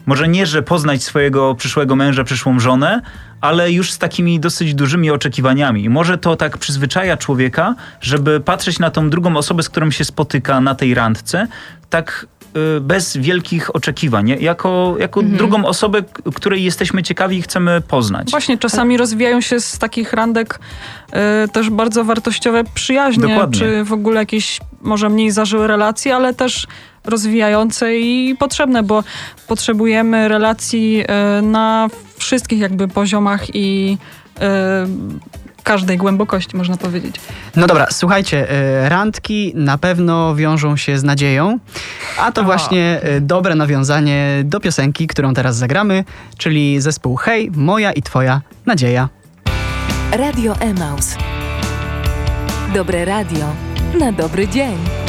może 0.06 0.28
nie, 0.28 0.46
że 0.46 0.64
poznać 0.64 1.04
swojego 1.04 1.56
przyszłego 1.56 1.96
męża, 1.96 2.24
przyszłą 2.24 2.60
żonę, 2.60 3.02
ale 3.42 3.72
już 3.72 3.92
z 3.92 3.98
takimi 3.98 4.40
dosyć 4.40 4.76
dużymi 4.76 5.12
oczekiwaniami. 5.12 5.84
I 5.84 5.90
może 5.90 6.18
to 6.18 6.36
tak 6.36 6.58
przyzwyczaja 6.58 7.18
człowieka, 7.18 7.76
żeby 8.02 8.40
patrzeć 8.40 8.80
na 8.80 8.92
tą 8.92 9.10
drugą 9.10 9.38
osobę, 9.38 9.64
z 9.64 9.70
którą 9.70 9.92
się 9.92 10.06
spotyka 10.06 10.62
na 10.62 10.76
tej 10.76 10.94
randce, 10.94 11.48
tak 11.90 12.28
bez 12.82 13.18
wielkich 13.18 13.76
oczekiwań, 13.76 14.28
jako, 14.40 14.96
jako 15.00 15.20
mhm. 15.20 15.38
drugą 15.38 15.66
osobę, 15.66 16.04
której 16.36 16.64
jesteśmy 16.64 17.04
ciekawi 17.04 17.38
i 17.38 17.42
chcemy 17.42 17.82
poznać. 17.88 18.32
Właśnie, 18.32 18.58
czasami 18.58 18.98
rozwijają 18.98 19.42
się 19.42 19.60
z 19.60 19.78
takich 19.78 20.14
randek 20.14 20.60
y, 21.46 21.48
też 21.48 21.70
bardzo 21.70 22.04
wartościowe 22.04 22.64
przyjaźnie, 22.74 23.28
Dokładnie. 23.28 23.60
czy 23.60 23.84
w 23.84 23.94
ogóle 23.94 24.20
jakieś 24.20 24.60
może 24.82 25.10
mniej 25.10 25.32
zażyłe 25.32 25.68
relacje, 25.68 26.16
ale 26.16 26.34
też 26.34 26.68
rozwijające 27.06 27.98
i 27.98 28.36
potrzebne, 28.40 28.84
bo 28.84 29.04
potrzebujemy 29.48 30.28
relacji 30.28 31.04
e, 31.08 31.42
na 31.42 31.88
wszystkich 32.18 32.60
jakby 32.60 32.88
poziomach 32.88 33.56
i 33.56 33.98
e, 34.42 34.88
każdej 35.66 35.98
głębokości, 35.98 36.58
można 36.58 36.78
powiedzieć. 36.78 37.16
No 37.56 37.68
dobra, 37.68 37.88
słuchajcie, 37.92 38.50
e, 38.50 38.90
randki 38.90 39.52
na 39.56 39.78
pewno 39.78 40.36
wiążą 40.36 40.78
się 40.78 40.98
z 40.98 41.04
nadzieją, 41.04 41.60
a 42.20 42.32
to 42.32 42.44
właśnie 42.44 43.02
dobre 43.22 43.56
nawiązanie 43.56 44.42
do 44.44 44.60
piosenki, 44.60 45.08
którą 45.08 45.34
teraz 45.34 45.56
zagramy, 45.56 46.04
czyli 46.38 46.82
zespół 46.82 47.16
Hej, 47.16 47.52
moja 47.56 47.92
i 47.92 48.02
twoja 48.02 48.42
nadzieja. 48.66 49.10
Radio 50.12 50.56
Emaus. 50.60 51.16
Dobre 52.74 53.06
radio 53.06 53.46
na 54.00 54.12
dobry 54.12 54.48
dzień. 54.48 55.05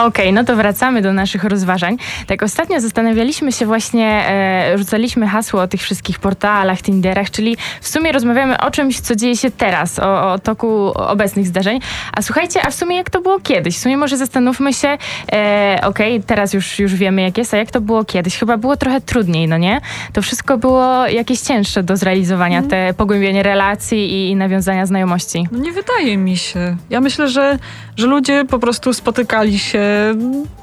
Okej, 0.00 0.24
okay, 0.24 0.32
no 0.32 0.44
to 0.44 0.56
wracamy 0.56 1.02
do 1.02 1.12
naszych 1.12 1.44
rozważań. 1.44 1.96
Tak 2.26 2.42
ostatnio 2.42 2.80
zastanawialiśmy 2.80 3.52
się 3.52 3.66
właśnie, 3.66 4.06
e, 4.06 4.78
rzucaliśmy 4.78 5.26
hasło 5.26 5.62
o 5.62 5.68
tych 5.68 5.80
wszystkich 5.80 6.18
portalach, 6.18 6.82
Tinderach, 6.82 7.30
czyli 7.30 7.56
w 7.80 7.88
sumie 7.88 8.12
rozmawiamy 8.12 8.60
o 8.60 8.70
czymś, 8.70 9.00
co 9.00 9.16
dzieje 9.16 9.36
się 9.36 9.50
teraz, 9.50 9.98
o, 9.98 10.32
o 10.32 10.38
toku 10.38 10.92
obecnych 10.94 11.46
zdarzeń. 11.46 11.80
A 12.12 12.22
słuchajcie, 12.22 12.60
a 12.66 12.70
w 12.70 12.74
sumie 12.74 12.96
jak 12.96 13.10
to 13.10 13.20
było 13.20 13.40
kiedyś? 13.40 13.76
W 13.76 13.80
sumie 13.80 13.96
może 13.96 14.16
zastanówmy 14.16 14.72
się, 14.72 14.88
e, 15.32 15.78
okej, 15.82 16.14
okay, 16.16 16.26
teraz 16.26 16.54
już, 16.54 16.78
już 16.78 16.94
wiemy 16.94 17.22
jak 17.22 17.38
jest, 17.38 17.54
a 17.54 17.56
jak 17.56 17.70
to 17.70 17.80
było 17.80 18.04
kiedyś? 18.04 18.38
Chyba 18.38 18.56
było 18.56 18.76
trochę 18.76 19.00
trudniej, 19.00 19.48
no 19.48 19.58
nie? 19.58 19.80
To 20.12 20.22
wszystko 20.22 20.58
było 20.58 21.06
jakieś 21.06 21.40
cięższe 21.40 21.82
do 21.82 21.96
zrealizowania, 21.96 22.58
mm. 22.58 22.70
te 22.70 22.94
pogłębienie 22.94 23.42
relacji 23.42 24.12
i, 24.12 24.30
i 24.30 24.36
nawiązania 24.36 24.86
znajomości. 24.86 25.48
No 25.52 25.58
nie 25.58 25.72
wydaje 25.72 26.16
mi 26.16 26.36
się. 26.36 26.76
Ja 26.90 27.00
myślę, 27.00 27.28
że, 27.28 27.58
że 27.96 28.06
ludzie 28.06 28.44
po 28.44 28.58
prostu 28.58 28.92
spotykali 28.92 29.58
się 29.58 29.89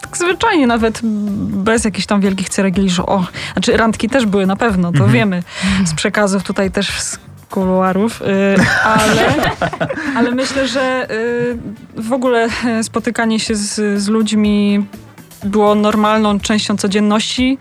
tak 0.01 0.17
zwyczajnie, 0.17 0.67
nawet 0.67 0.99
bez 1.03 1.85
jakichś 1.85 2.05
tam 2.07 2.21
wielkich 2.21 2.49
ceregieli, 2.49 2.89
że 2.89 3.05
o, 3.05 3.25
znaczy 3.53 3.77
randki 3.77 4.09
też 4.09 4.25
były 4.25 4.45
na 4.45 4.55
pewno, 4.55 4.91
to 4.91 4.97
mhm. 4.97 5.11
wiemy 5.11 5.43
z 5.85 5.93
przekazów 5.93 6.43
tutaj 6.43 6.71
też 6.71 7.01
z 7.01 7.19
kuluarów, 7.49 8.21
y, 8.21 8.25
ale, 8.83 9.33
ale 10.17 10.31
myślę, 10.31 10.67
że 10.67 11.07
y, 11.11 12.01
w 12.01 12.13
ogóle 12.13 12.47
spotykanie 12.81 13.39
się 13.39 13.55
z, 13.55 14.01
z 14.01 14.07
ludźmi 14.07 14.85
było 15.43 15.75
normalną 15.75 16.39
częścią 16.39 16.77
codzienności. 16.77 17.57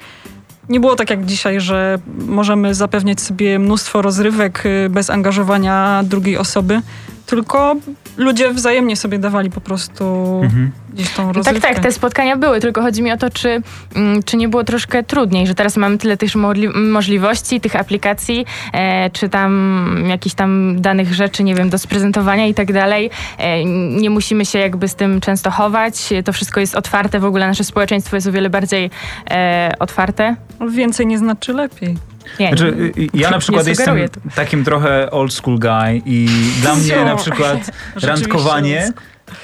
Nie 0.68 0.80
było 0.80 0.96
tak 0.96 1.10
jak 1.10 1.24
dzisiaj, 1.24 1.60
że 1.60 1.98
możemy 2.26 2.74
zapewniać 2.74 3.20
sobie 3.20 3.58
mnóstwo 3.58 4.02
rozrywek 4.02 4.66
y, 4.66 4.88
bez 4.90 5.10
angażowania 5.10 6.02
drugiej 6.04 6.38
osoby 6.38 6.80
tylko 7.26 7.76
ludzie 8.16 8.52
wzajemnie 8.52 8.96
sobie 8.96 9.18
dawali 9.18 9.50
po 9.50 9.60
prostu 9.60 10.04
mhm. 10.44 10.70
gdzieś 10.94 11.10
tą 11.10 11.32
rozrywkę. 11.32 11.60
Tak, 11.60 11.74
tak, 11.74 11.82
te 11.82 11.92
spotkania 11.92 12.36
były, 12.36 12.60
tylko 12.60 12.82
chodzi 12.82 13.02
mi 13.02 13.12
o 13.12 13.16
to, 13.16 13.30
czy, 13.30 13.62
mm, 13.94 14.22
czy 14.22 14.36
nie 14.36 14.48
było 14.48 14.64
troszkę 14.64 15.02
trudniej, 15.02 15.46
że 15.46 15.54
teraz 15.54 15.76
mamy 15.76 15.98
tyle 15.98 16.16
tych 16.16 16.30
możliwości, 16.74 17.60
tych 17.60 17.76
aplikacji, 17.76 18.46
e, 18.72 19.10
czy 19.10 19.28
tam 19.28 19.86
jakichś 20.08 20.34
tam 20.34 20.80
danych 20.80 21.14
rzeczy, 21.14 21.44
nie 21.44 21.54
wiem, 21.54 21.70
do 21.70 21.78
sprezentowania 21.78 22.46
i 22.46 22.54
tak 22.54 22.72
dalej. 22.72 23.10
E, 23.38 23.64
nie 24.00 24.10
musimy 24.10 24.46
się 24.46 24.58
jakby 24.58 24.88
z 24.88 24.94
tym 24.94 25.20
często 25.20 25.50
chować, 25.50 26.08
to 26.24 26.32
wszystko 26.32 26.60
jest 26.60 26.74
otwarte, 26.74 27.20
w 27.20 27.24
ogóle 27.24 27.46
nasze 27.46 27.64
społeczeństwo 27.64 28.16
jest 28.16 28.26
o 28.26 28.32
wiele 28.32 28.50
bardziej 28.50 28.90
e, 29.30 29.74
otwarte. 29.78 30.36
Więcej 30.70 31.06
nie 31.06 31.18
znaczy 31.18 31.52
lepiej. 31.52 31.96
Nie, 32.40 32.48
znaczy, 32.48 32.92
ja 33.14 33.30
na 33.30 33.38
przykład 33.38 33.66
jestem 33.66 33.98
takim 34.34 34.64
trochę 34.64 35.10
old 35.10 35.34
school 35.34 35.58
guy 35.58 36.02
i 36.06 36.28
dla 36.60 36.74
mnie 36.74 37.04
na 37.04 37.16
przykład 37.16 37.70
randkowanie 38.02 38.92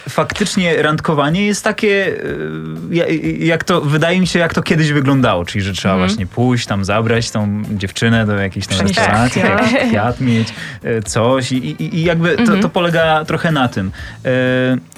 faktycznie 0.08 0.82
randkowanie 0.82 1.46
jest 1.46 1.64
takie, 1.64 2.16
e, 2.94 3.14
jak 3.38 3.64
to, 3.64 3.80
wydaje 3.80 4.20
mi 4.20 4.26
się, 4.26 4.38
jak 4.38 4.54
to 4.54 4.62
kiedyś 4.62 4.92
wyglądało, 4.92 5.44
czyli 5.44 5.64
że 5.64 5.72
trzeba 5.72 5.94
mm. 5.94 6.06
właśnie 6.06 6.26
pójść, 6.26 6.66
tam 6.66 6.84
zabrać 6.84 7.30
tą 7.30 7.62
dziewczynę 7.70 8.26
do 8.26 8.34
jakiejś 8.34 8.66
tam 8.66 8.80
restauracji, 8.80 9.42
tak, 9.42 9.68
kwiat 9.88 10.20
mieć, 10.20 10.48
e, 10.82 11.02
coś 11.02 11.52
i, 11.52 11.56
i, 11.56 11.96
i 11.96 12.04
jakby 12.04 12.36
to, 12.36 12.44
to, 12.44 12.52
mhm. 12.52 12.70
polega 12.70 13.24
trochę 13.24 13.52
na 13.52 13.68
tym. 13.68 13.92
E, 14.24 14.30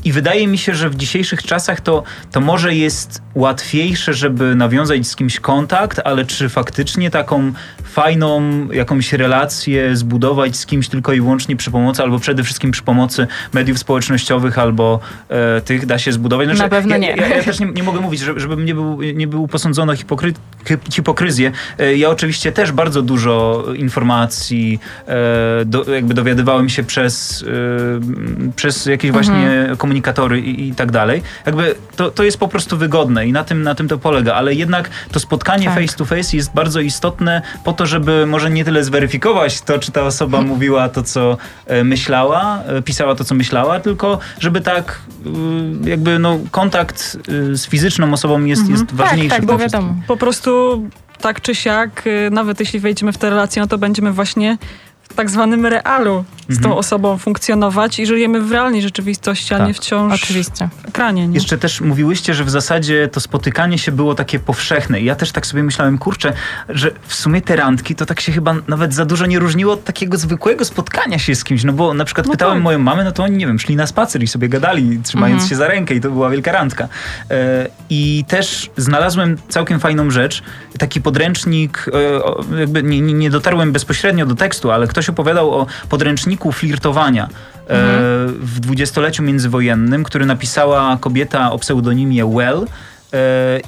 I 0.05 0.12
wydaje 0.12 0.47
mi 0.47 0.59
się, 0.59 0.75
że 0.75 0.90
w 0.90 0.94
dzisiejszych 0.94 1.42
czasach 1.42 1.81
to, 1.81 2.03
to 2.33 2.40
może 2.40 2.75
jest 2.75 3.23
łatwiejsze, 3.35 4.14
żeby 4.14 4.55
nawiązać 4.55 5.07
z 5.07 5.16
kimś 5.16 5.40
kontakt, 5.40 6.01
ale 6.05 6.25
czy 6.25 6.49
faktycznie 6.49 7.11
taką 7.11 7.53
fajną 7.85 8.42
jakąś 8.70 9.12
relację 9.12 9.97
zbudować 9.97 10.57
z 10.57 10.66
kimś 10.66 10.88
tylko 10.88 11.12
i 11.12 11.20
wyłącznie 11.20 11.57
przy 11.57 11.70
pomocy, 11.70 12.03
albo 12.03 12.18
przede 12.18 12.42
wszystkim 12.44 12.70
przy 12.70 12.83
pomocy 12.83 13.27
mediów 13.53 13.79
społecznościowych, 13.79 14.59
albo 14.59 14.74
e, 15.29 15.61
tych 15.61 15.87
da 15.87 15.99
się 15.99 16.13
zbudować. 16.13 16.47
Znaczy, 16.47 16.63
Na 16.63 16.69
pewno 16.69 16.97
nie. 16.97 17.09
Ja, 17.09 17.17
ja, 17.17 17.37
ja 17.37 17.43
też 17.43 17.61
nie, 17.61 17.67
nie, 17.67 17.83
mogę 17.83 18.01
mówić, 18.01 18.21
żebym 18.37 18.65
nie 18.65 18.75
był, 18.75 19.03
nie 19.03 19.27
był 19.27 19.49
posądzony 19.49 19.97
hipokry, 19.97 20.33
hipokryzję. 20.93 21.53
E, 21.79 21.97
ja 21.97 22.11
oczywiście 22.11 22.53
też 22.53 22.73
bardzo 22.73 23.03
dużo 23.03 23.65
informacji 23.77 24.81
e, 25.07 25.65
do, 25.65 25.95
jakby 25.95 26.15
dowiadywałem 26.15 26.69
się 26.69 26.83
przez, 26.83 27.45
e, 27.49 28.53
przez 28.57 28.87
jakieś 28.87 29.11
mhm. 29.11 29.25
właśnie 29.25 29.77
komunikatory 29.77 30.41
i, 30.41 30.69
i, 30.69 30.75
tak 30.75 30.93
dalej. 30.93 31.23
Jakby 31.47 31.75
to, 31.97 32.11
to 32.11 32.23
jest 32.23 32.39
po 32.39 32.49
prostu 32.49 32.77
wygodne 32.77 33.27
i 33.27 33.33
na 33.33 33.45
tym, 33.45 33.63
na 33.63 33.75
tym 33.75 33.89
to 33.89 33.99
polega, 33.99 34.35
ale 34.35 34.55
jednak 34.55 34.91
to 35.13 35.21
spotkanie 35.21 35.67
tak. 35.67 35.75
face 35.75 35.97
to 35.97 36.05
face 36.05 36.37
jest 36.37 36.55
bardzo 36.55 36.81
istotne 36.81 37.43
po 37.65 37.73
to, 37.73 37.87
żeby 37.87 38.27
może 38.27 38.51
nie 38.51 38.65
tyle 38.65 38.85
zweryfikować 38.85 39.61
to, 39.61 39.79
czy 39.79 39.93
ta 39.93 40.03
osoba 40.03 40.43
mówiła 40.53 40.89
to, 40.89 41.03
co 41.03 41.37
e, 41.67 41.85
myślała, 41.85 42.63
e, 42.67 42.83
pisała 42.83 43.15
to, 43.15 43.25
co 43.25 43.35
myślała, 43.35 43.81
tylko 43.81 44.19
żeby 44.39 44.61
tak 44.64 45.00
e, 45.85 45.90
jakby 45.90 46.18
no, 46.18 46.38
kontakt 46.50 47.18
z 47.53 47.66
fizyczną 47.66 48.12
osobą 48.12 48.44
jest, 48.44 48.62
mhm. 48.62 48.81
jest 48.81 48.94
ważniejszy. 48.94 49.31
Tak, 49.31 49.38
tak, 49.38 49.46
bo 49.46 49.59
wiadomo. 49.59 49.94
Po 50.07 50.16
prostu 50.16 50.83
tak 51.20 51.40
czy 51.40 51.55
siak, 51.55 52.05
nawet 52.31 52.61
jeśli 52.61 52.81
wejdziemy 52.81 53.12
w 53.12 53.18
tę 53.18 53.31
relację, 53.31 53.62
no 53.62 53.68
to 53.68 53.79
będziemy 53.79 54.12
właśnie 54.12 54.59
w 55.03 55.14
tak 55.14 55.31
zwanym 55.31 55.66
realu 55.66 56.24
z 56.49 56.57
tą 56.57 56.69
mhm. 56.69 56.79
osobą 56.79 57.19
funkcjonować 57.19 57.99
i 57.99 58.07
żyjemy 58.07 58.41
w 58.41 58.53
realnej 58.53 58.83
rzeczywistości, 58.83 59.55
a 59.55 59.59
tak. 59.59 59.67
nie 59.69 59.75
wciąż 59.75 60.23
Oczywiście. 60.23 60.69
w 60.83 60.89
ekranie. 60.89 61.29
Nie? 61.29 61.35
Jeszcze 61.35 61.59
też 61.59 61.81
mówiłyście, 61.81 62.35
że 62.35 62.45
w 62.45 62.51
zasadzie 62.51 63.09
to 63.09 63.21
spotykanie 63.21 63.79
się 63.79 63.93
było 63.93 64.15
takie 64.15 64.39
powszechne. 64.39 65.01
I 65.01 65.05
ja 65.05 65.15
też 65.15 65.33
tak 65.33 65.47
sobie 65.47 65.63
myślałem, 65.63 65.99
kurczę, 65.99 66.33
że 66.69 66.91
w 67.07 67.15
sumie 67.15 67.43
te 67.43 67.57
randki 67.57 67.95
to 67.95 68.07
tak 68.07 68.21
się 68.21 68.33
chyba 68.33 68.55
nawet 68.69 68.95
za 68.95 69.05
dużo 69.05 69.27
nie 69.27 69.39
różniło 69.39 69.73
od 69.73 69.85
takiego 69.85 70.17
zwykłego 70.17 70.65
spotkania 70.65 71.19
się 71.19 71.35
z 71.35 71.45
kimś. 71.45 71.65
No 71.65 71.73
bo 71.73 71.95
na 71.95 72.05
przykład 72.05 72.27
no 72.27 72.33
pytałem 72.33 72.57
tak. 72.57 72.63
moją 72.63 72.79
mamę, 72.79 73.05
no 73.05 73.13
to 73.13 73.23
oni, 73.23 73.37
nie 73.37 73.47
wiem, 73.47 73.59
szli 73.59 73.77
na 73.77 73.87
spacer 73.87 74.23
i 74.23 74.27
sobie 74.27 74.49
gadali, 74.49 75.01
trzymając 75.03 75.43
mhm. 75.43 75.51
się 75.51 75.57
za 75.57 75.69
rękę 75.69 75.95
i 75.95 76.01
to 76.01 76.11
była 76.11 76.31
wielka 76.31 76.53
randka. 76.53 76.89
E, 77.31 77.69
I 77.91 78.25
też 78.29 78.71
znalazłem 78.77 79.37
całkiem 79.49 79.81
fajną 79.81 80.11
rzecz, 80.11 80.43
taki 80.79 81.01
podręcznik, 81.01 81.87
e, 82.55 82.61
jakby 82.61 82.83
nie, 82.83 83.01
nie 83.01 83.31
dotarłem 83.31 83.73
bezpośrednio 83.73 84.27
do 84.27 84.35
tekstu, 84.35 84.71
ale 84.71 84.87
ktoś 84.87 85.09
opowiadał 85.09 85.51
o 85.51 85.67
podręczniku 85.89 86.34
flirtowania 86.53 87.29
e, 87.68 87.70
mhm. 87.70 88.47
w 88.47 88.61
dwudziestoleciu 88.61 89.23
międzywojennym, 89.23 90.05
który 90.05 90.27
napisała 90.27 90.99
kobieta 91.01 91.53
o 91.53 91.59
pseudonimie 91.59 92.27
Well 92.27 92.66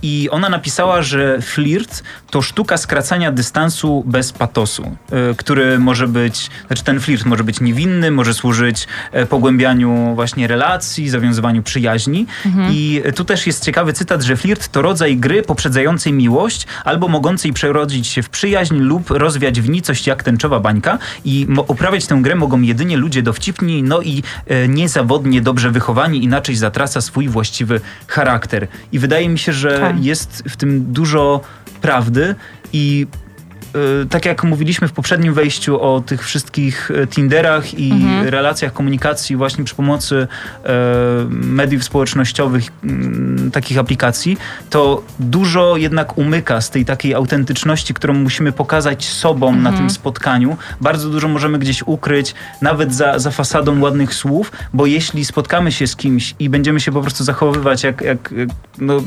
I 0.03 0.29
ona 0.31 0.49
napisała, 0.49 1.03
że 1.03 1.43
flirt 1.43 2.03
to 2.31 2.43
sztuka 2.43 2.77
skracania 2.77 3.33
dystansu 3.33 4.05
bez 4.07 4.33
patosu, 4.33 4.97
e, 5.13 5.35
który 5.35 5.79
może 5.79 6.09
być, 6.09 6.51
znaczy 6.67 6.85
ten 6.85 7.01
flirt 7.01 7.25
może 7.25 7.45
być 7.45 7.61
niewinny, 7.61 8.11
może 8.11 8.35
służyć 8.35 8.87
e, 9.13 9.27
pogłębianiu 9.27 10.13
właśnie 10.15 10.47
relacji, 10.47 11.09
zawiązywaniu 11.09 11.63
przyjaźni. 11.63 12.27
Mhm. 12.47 12.69
I 12.73 13.03
tu 13.15 13.25
też 13.25 13.47
jest 13.47 13.65
ciekawy 13.65 13.93
cytat, 13.93 14.23
że 14.23 14.37
flirt 14.37 14.69
to 14.69 14.83
rodzaj 14.83 15.17
gry 15.17 15.43
poprzedzającej 15.43 16.13
miłość 16.13 16.67
albo 16.85 17.09
mogącej 17.09 17.53
przerodzić 17.53 18.07
się 18.07 18.23
w 18.23 18.29
przyjaźń 18.29 18.77
lub 18.77 19.11
rozwiać 19.11 19.61
w 19.61 19.69
nicość 19.69 20.07
jak 20.07 20.23
tęczowa 20.23 20.61
bańka. 20.61 20.99
I 21.25 21.47
uprawiać 21.67 22.07
tę 22.07 22.19
grę 22.23 22.35
mogą 22.35 22.61
jedynie 22.61 22.97
ludzie 22.97 23.23
dowcipni, 23.23 23.83
no 23.83 24.03
i 24.03 24.23
niezawodnie 24.69 25.41
dobrze 25.41 25.71
wychowani, 25.71 26.25
inaczej 26.25 26.57
zatraca 26.57 27.01
swój 27.01 27.29
właściwy 27.29 27.81
charakter. 28.09 28.69
I 28.93 28.99
wydaje 28.99 29.29
mi 29.29 29.36
mi 29.37 29.41
się, 29.41 29.53
że 29.53 29.79
tak. 29.81 30.05
jest 30.05 30.43
w 30.49 30.57
tym 30.57 30.93
dużo 30.93 31.41
prawdy 31.81 32.35
i 32.73 33.07
tak 34.11 34.25
jak 34.25 34.45
mówiliśmy 34.45 34.89
w 34.89 34.93
poprzednim 34.93 35.35
wejściu 35.35 35.81
o 35.81 36.01
tych 36.01 36.25
wszystkich 36.25 36.91
e, 36.91 37.07
Tinderach 37.07 37.79
i 37.79 37.93
mhm. 37.93 38.29
relacjach 38.29 38.73
komunikacji 38.73 39.37
właśnie 39.37 39.65
przy 39.65 39.75
pomocy 39.75 40.29
e, 40.65 40.69
mediów 41.31 41.85
społecznościowych, 41.85 42.65
takich 43.53 43.79
aplikacji, 43.79 44.37
to 44.71 45.03
dużo 45.19 45.77
jednak 45.77 46.19
umyka 46.19 46.61
z 46.61 46.71
tej 46.71 46.85
takiej 46.85 47.15
autentyczności, 47.15 47.95
którą 47.95 48.15
musimy 48.15 48.53
pokazać 48.53 49.05
sobą 49.05 49.49
mhm. 49.49 49.63
na 49.63 49.73
tym 49.73 49.91
spotkaniu. 49.91 50.57
Bardzo 50.81 51.11
dużo 51.11 51.29
możemy 51.29 51.59
gdzieś 51.59 51.83
ukryć, 51.83 52.35
nawet 52.63 52.95
za, 52.95 53.19
za 53.19 53.31
fasadą 53.31 53.81
ładnych 53.81 54.15
słów, 54.15 54.53
bo 54.73 54.87
jeśli 54.87 55.25
spotkamy 55.25 55.73
się 55.73 55.87
z 55.87 55.97
kimś 55.97 56.35
i 56.39 56.49
będziemy 56.49 56.81
się 56.81 56.93
po 56.93 57.01
prostu 57.01 57.25
zachowywać 57.25 57.85
jak, 57.85 58.01
jak 58.01 58.35
no, 58.79 59.03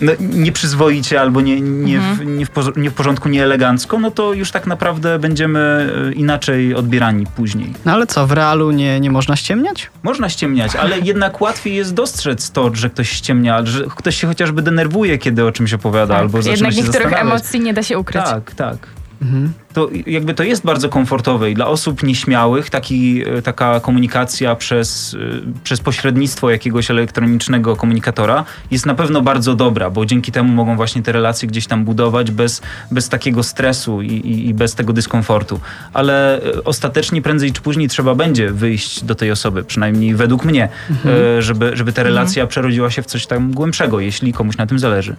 no, 0.00 0.12
nieprzyzwoicie 0.20 1.20
albo 1.20 1.40
nie, 1.40 1.60
nie, 1.60 1.96
mhm. 1.96 2.16
w, 2.16 2.24
nie, 2.26 2.46
w, 2.46 2.76
nie 2.76 2.90
w 2.90 2.94
porządku, 2.94 3.28
nieelegancko, 3.28 3.98
no 3.98 4.10
to 4.10 4.32
już 4.32 4.50
tak 4.50 4.66
naprawdę 4.66 5.18
będziemy 5.18 5.92
e, 6.10 6.12
inaczej 6.12 6.74
odbierani 6.74 7.26
później. 7.26 7.72
No 7.84 7.92
ale 7.92 8.06
co, 8.06 8.26
w 8.26 8.32
realu 8.32 8.70
nie, 8.70 9.00
nie 9.00 9.10
można 9.10 9.36
ściemniać? 9.36 9.90
Można 10.02 10.28
ściemniać, 10.28 10.76
ale 10.76 10.98
jednak 10.98 11.40
łatwiej 11.40 11.74
jest 11.74 11.94
dostrzec 11.94 12.50
to, 12.50 12.74
że 12.74 12.90
ktoś 12.90 13.10
ściemnia, 13.10 13.66
że 13.66 13.84
ktoś 13.96 14.16
się 14.16 14.26
chociażby 14.26 14.62
denerwuje, 14.62 15.18
kiedy 15.18 15.44
o 15.44 15.52
czymś 15.52 15.72
opowiada 15.72 16.14
tak, 16.14 16.22
albo 16.22 16.42
zaczyna 16.42 16.52
Jednak 16.52 16.72
się 16.72 16.82
niektórych 16.82 17.12
emocji 17.12 17.60
nie 17.60 17.74
da 17.74 17.82
się 17.82 17.98
ukryć. 17.98 18.24
Tak, 18.24 18.54
tak. 18.54 18.78
Mhm. 19.22 19.52
To 19.74 19.88
jakby 20.06 20.34
to 20.34 20.42
jest 20.42 20.64
bardzo 20.64 20.88
komfortowe 20.88 21.50
i 21.50 21.54
dla 21.54 21.66
osób 21.66 22.02
nieśmiałych 22.02 22.70
taki, 22.70 23.22
e, 23.28 23.42
taka 23.42 23.80
komunikacja 23.80 24.56
przez, 24.56 25.16
e, 25.54 25.62
przez 25.64 25.80
pośrednictwo 25.80 26.50
jakiegoś 26.50 26.90
elektronicznego 26.90 27.76
komunikatora 27.76 28.44
jest 28.70 28.86
na 28.86 28.94
pewno 28.94 29.22
bardzo 29.22 29.54
dobra, 29.54 29.90
bo 29.90 30.06
dzięki 30.06 30.32
temu 30.32 30.52
mogą 30.52 30.76
właśnie 30.76 31.02
te 31.02 31.12
relacje 31.12 31.48
gdzieś 31.48 31.66
tam 31.66 31.84
budować 31.84 32.30
bez, 32.30 32.62
bez 32.90 33.08
takiego 33.08 33.42
stresu 33.42 34.02
i, 34.02 34.06
i, 34.06 34.48
i 34.48 34.54
bez 34.54 34.74
tego 34.74 34.92
dyskomfortu. 34.92 35.60
Ale 35.92 36.42
e, 36.42 36.64
ostatecznie 36.64 37.22
prędzej 37.22 37.52
czy 37.52 37.60
później 37.60 37.88
trzeba 37.88 38.14
będzie 38.14 38.50
wyjść 38.50 39.04
do 39.04 39.14
tej 39.14 39.30
osoby, 39.30 39.64
przynajmniej 39.64 40.14
według 40.14 40.44
mnie, 40.44 40.68
mhm. 40.90 41.42
żeby, 41.42 41.76
żeby 41.76 41.92
ta 41.92 42.02
relacja 42.02 42.42
mhm. 42.42 42.48
przerodziła 42.48 42.90
się 42.90 43.02
w 43.02 43.06
coś 43.06 43.26
tam 43.26 43.52
głębszego, 43.52 44.00
jeśli 44.00 44.32
komuś 44.32 44.56
na 44.56 44.66
tym 44.66 44.78
zależy. 44.78 45.16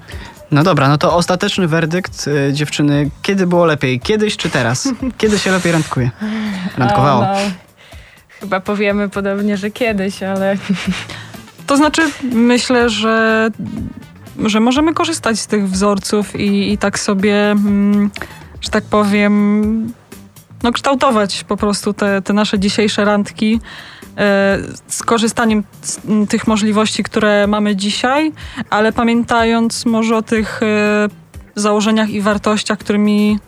No 0.52 0.63
dobra, 0.63 0.89
no 0.89 0.98
to 0.98 1.15
ostateczny 1.15 1.68
werdykt 1.68 2.30
dziewczyny, 2.52 3.10
kiedy 3.22 3.48
było 3.48 3.65
lepiej? 3.65 4.00
Kiedyś 4.00 4.38
czy 4.38 4.44
teraz? 4.49 4.89
Kiedy 5.17 5.39
się 5.39 5.51
lepiej 5.51 5.71
randkuje? 5.71 6.12
Randkowało. 6.77 7.21
O, 7.21 7.25
no. 7.25 7.51
Chyba 8.39 8.60
powiemy 8.60 9.10
podobnie, 9.10 9.58
że 9.58 9.71
kiedyś, 9.71 10.23
ale... 10.23 10.58
To 11.67 11.77
znaczy, 11.77 12.01
myślę, 12.31 12.89
że, 12.89 13.49
że 14.45 14.60
możemy 14.60 14.93
korzystać 14.93 15.39
z 15.39 15.47
tych 15.47 15.69
wzorców 15.69 16.39
i, 16.39 16.73
i 16.73 16.77
tak 16.77 16.99
sobie, 16.99 17.51
mm, 17.51 18.12
że 18.62 18.69
tak 18.69 18.84
powiem, 18.84 19.93
no 20.63 20.71
kształtować 20.71 21.43
po 21.43 21.58
prostu 21.58 21.93
te, 21.93 22.21
te 22.21 22.34
nasze 22.34 22.60
dzisiejsze 22.60 23.05
randki 23.05 23.60
e, 24.17 24.58
z 24.88 25.03
korzystaniem 25.03 25.63
z 25.81 25.99
tych 26.29 26.47
możliwości, 26.47 27.03
które 27.03 27.47
mamy 27.47 27.75
dzisiaj, 27.75 28.31
ale 28.69 28.93
pamiętając 28.93 29.86
może 29.86 30.17
o 30.17 30.21
tych 30.21 30.63
e, 30.63 31.08
założeniach 31.55 32.10
i 32.10 32.21
wartościach, 32.21 32.77
którymi 32.77 33.39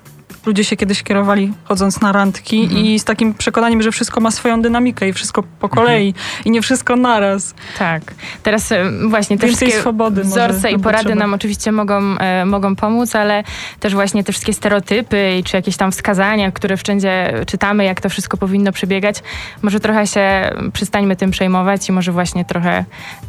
ludzie 0.45 0.63
się 0.63 0.75
kiedyś 0.75 1.03
kierowali 1.03 1.53
chodząc 1.63 2.01
na 2.01 2.11
randki 2.11 2.63
mhm. 2.63 2.85
i 2.85 2.99
z 2.99 3.03
takim 3.03 3.33
przekonaniem, 3.33 3.81
że 3.81 3.91
wszystko 3.91 4.21
ma 4.21 4.31
swoją 4.31 4.61
dynamikę 4.61 5.09
i 5.09 5.13
wszystko 5.13 5.43
po 5.59 5.69
kolei 5.69 6.07
mhm. 6.07 6.25
i 6.45 6.51
nie 6.51 6.61
wszystko 6.61 6.95
naraz. 6.95 7.53
Tak. 7.79 8.01
Teraz 8.43 8.71
e, 8.71 8.91
właśnie 9.07 9.37
te 9.37 9.47
wszystkie 9.47 9.71
swobody 9.71 10.23
wzorce 10.23 10.71
i 10.71 10.79
porady 10.79 11.15
nam 11.15 11.33
oczywiście 11.33 11.71
mogą, 11.71 12.17
e, 12.17 12.45
mogą 12.45 12.75
pomóc, 12.75 13.15
ale 13.15 13.43
też 13.79 13.93
właśnie 13.93 14.23
te 14.23 14.31
wszystkie 14.31 14.53
stereotypy 14.53 15.41
czy 15.45 15.57
jakieś 15.57 15.77
tam 15.77 15.91
wskazania, 15.91 16.51
które 16.51 16.77
wszędzie 16.77 17.33
czytamy, 17.47 17.85
jak 17.85 18.01
to 18.01 18.09
wszystko 18.09 18.37
powinno 18.37 18.71
przebiegać, 18.71 19.23
może 19.61 19.79
trochę 19.79 20.07
się 20.07 20.51
przestańmy 20.73 21.15
tym 21.15 21.31
przejmować 21.31 21.89
i 21.89 21.91
może 21.91 22.11
właśnie 22.11 22.45
trochę 22.45 22.85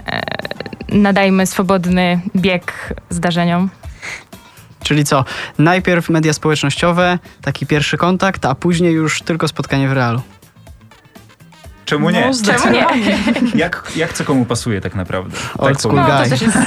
e, 0.06 0.22
nadajmy 0.88 1.46
swobodny 1.46 2.20
bieg 2.36 2.94
zdarzeniom. 3.10 3.70
Czyli 4.88 5.04
co? 5.04 5.24
Najpierw 5.58 6.08
media 6.08 6.32
społecznościowe, 6.32 7.18
taki 7.42 7.66
pierwszy 7.66 7.96
kontakt, 7.96 8.44
a 8.44 8.54
później 8.54 8.92
już 8.92 9.22
tylko 9.22 9.48
spotkanie 9.48 9.88
w 9.88 9.92
realu. 9.92 10.22
Czemu 11.84 12.10
nie? 12.10 12.30
No, 12.46 12.52
Czemu 12.58 12.74
nie? 12.74 12.86
Jak, 13.64 13.92
jak 13.96 14.12
co 14.12 14.24
komu 14.24 14.44
pasuje 14.44 14.80
tak 14.80 14.94
naprawdę? 14.94 15.36
Old 15.58 15.72
tak 15.72 15.80
school 15.80 15.94
no, 15.94 16.06
guy. 16.06 16.30
Jest... 16.30 16.44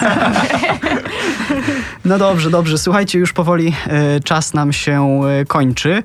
no 2.05 2.17
dobrze, 2.17 2.49
dobrze. 2.49 2.77
Słuchajcie, 2.77 3.19
już 3.19 3.34
powoli 3.34 3.73
y, 4.17 4.21
czas 4.23 4.53
nam 4.53 4.73
się 4.73 5.21
y, 5.41 5.45
kończy. 5.45 6.03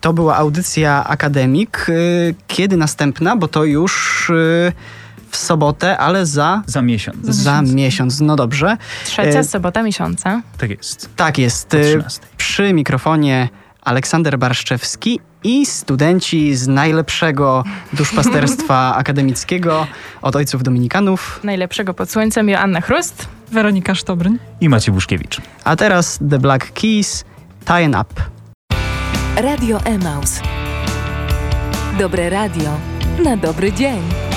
To 0.00 0.12
była 0.12 0.36
audycja 0.36 1.04
Akademik. 1.04 1.86
Y, 1.88 2.34
kiedy 2.48 2.76
następna? 2.76 3.36
Bo 3.36 3.48
to 3.48 3.64
już 3.64 4.32
w 5.34 5.36
sobotę, 5.36 5.98
ale 5.98 6.26
za... 6.26 6.62
Za 6.66 6.82
miesiąc. 6.82 7.26
Za 7.26 7.62
miesiąc, 7.62 8.20
no 8.20 8.36
dobrze. 8.36 8.76
Trzecia 9.04 9.38
e... 9.38 9.44
sobota 9.44 9.82
miesiąca. 9.82 10.42
Tak 10.58 10.70
jest. 10.70 11.10
Tak 11.16 11.38
jest. 11.38 11.74
E, 11.74 11.78
przy 12.36 12.72
mikrofonie 12.72 13.48
Aleksander 13.82 14.38
Barszczewski 14.38 15.20
i 15.44 15.66
studenci 15.66 16.54
z 16.54 16.68
najlepszego 16.68 17.64
duszpasterstwa 17.92 18.94
akademickiego 19.02 19.86
od 20.22 20.36
ojców 20.36 20.62
dominikanów. 20.62 21.40
Najlepszego 21.44 21.94
pod 21.94 22.10
słońcem 22.10 22.48
Joanna 22.48 22.80
Chrust, 22.80 23.28
Weronika 23.52 23.94
Sztobryn 23.94 24.38
i 24.60 24.68
Maciej 24.68 24.94
Buszkiewicz. 24.94 25.40
A 25.64 25.76
teraz 25.76 26.18
The 26.30 26.38
Black 26.38 26.72
Keys, 26.72 27.24
Tying 27.64 27.96
Up. 28.00 28.22
Radio 29.36 29.80
Emaus. 29.84 30.40
Dobre 31.98 32.30
radio 32.30 32.70
na 33.24 33.36
dobry 33.36 33.72
dzień. 33.72 34.33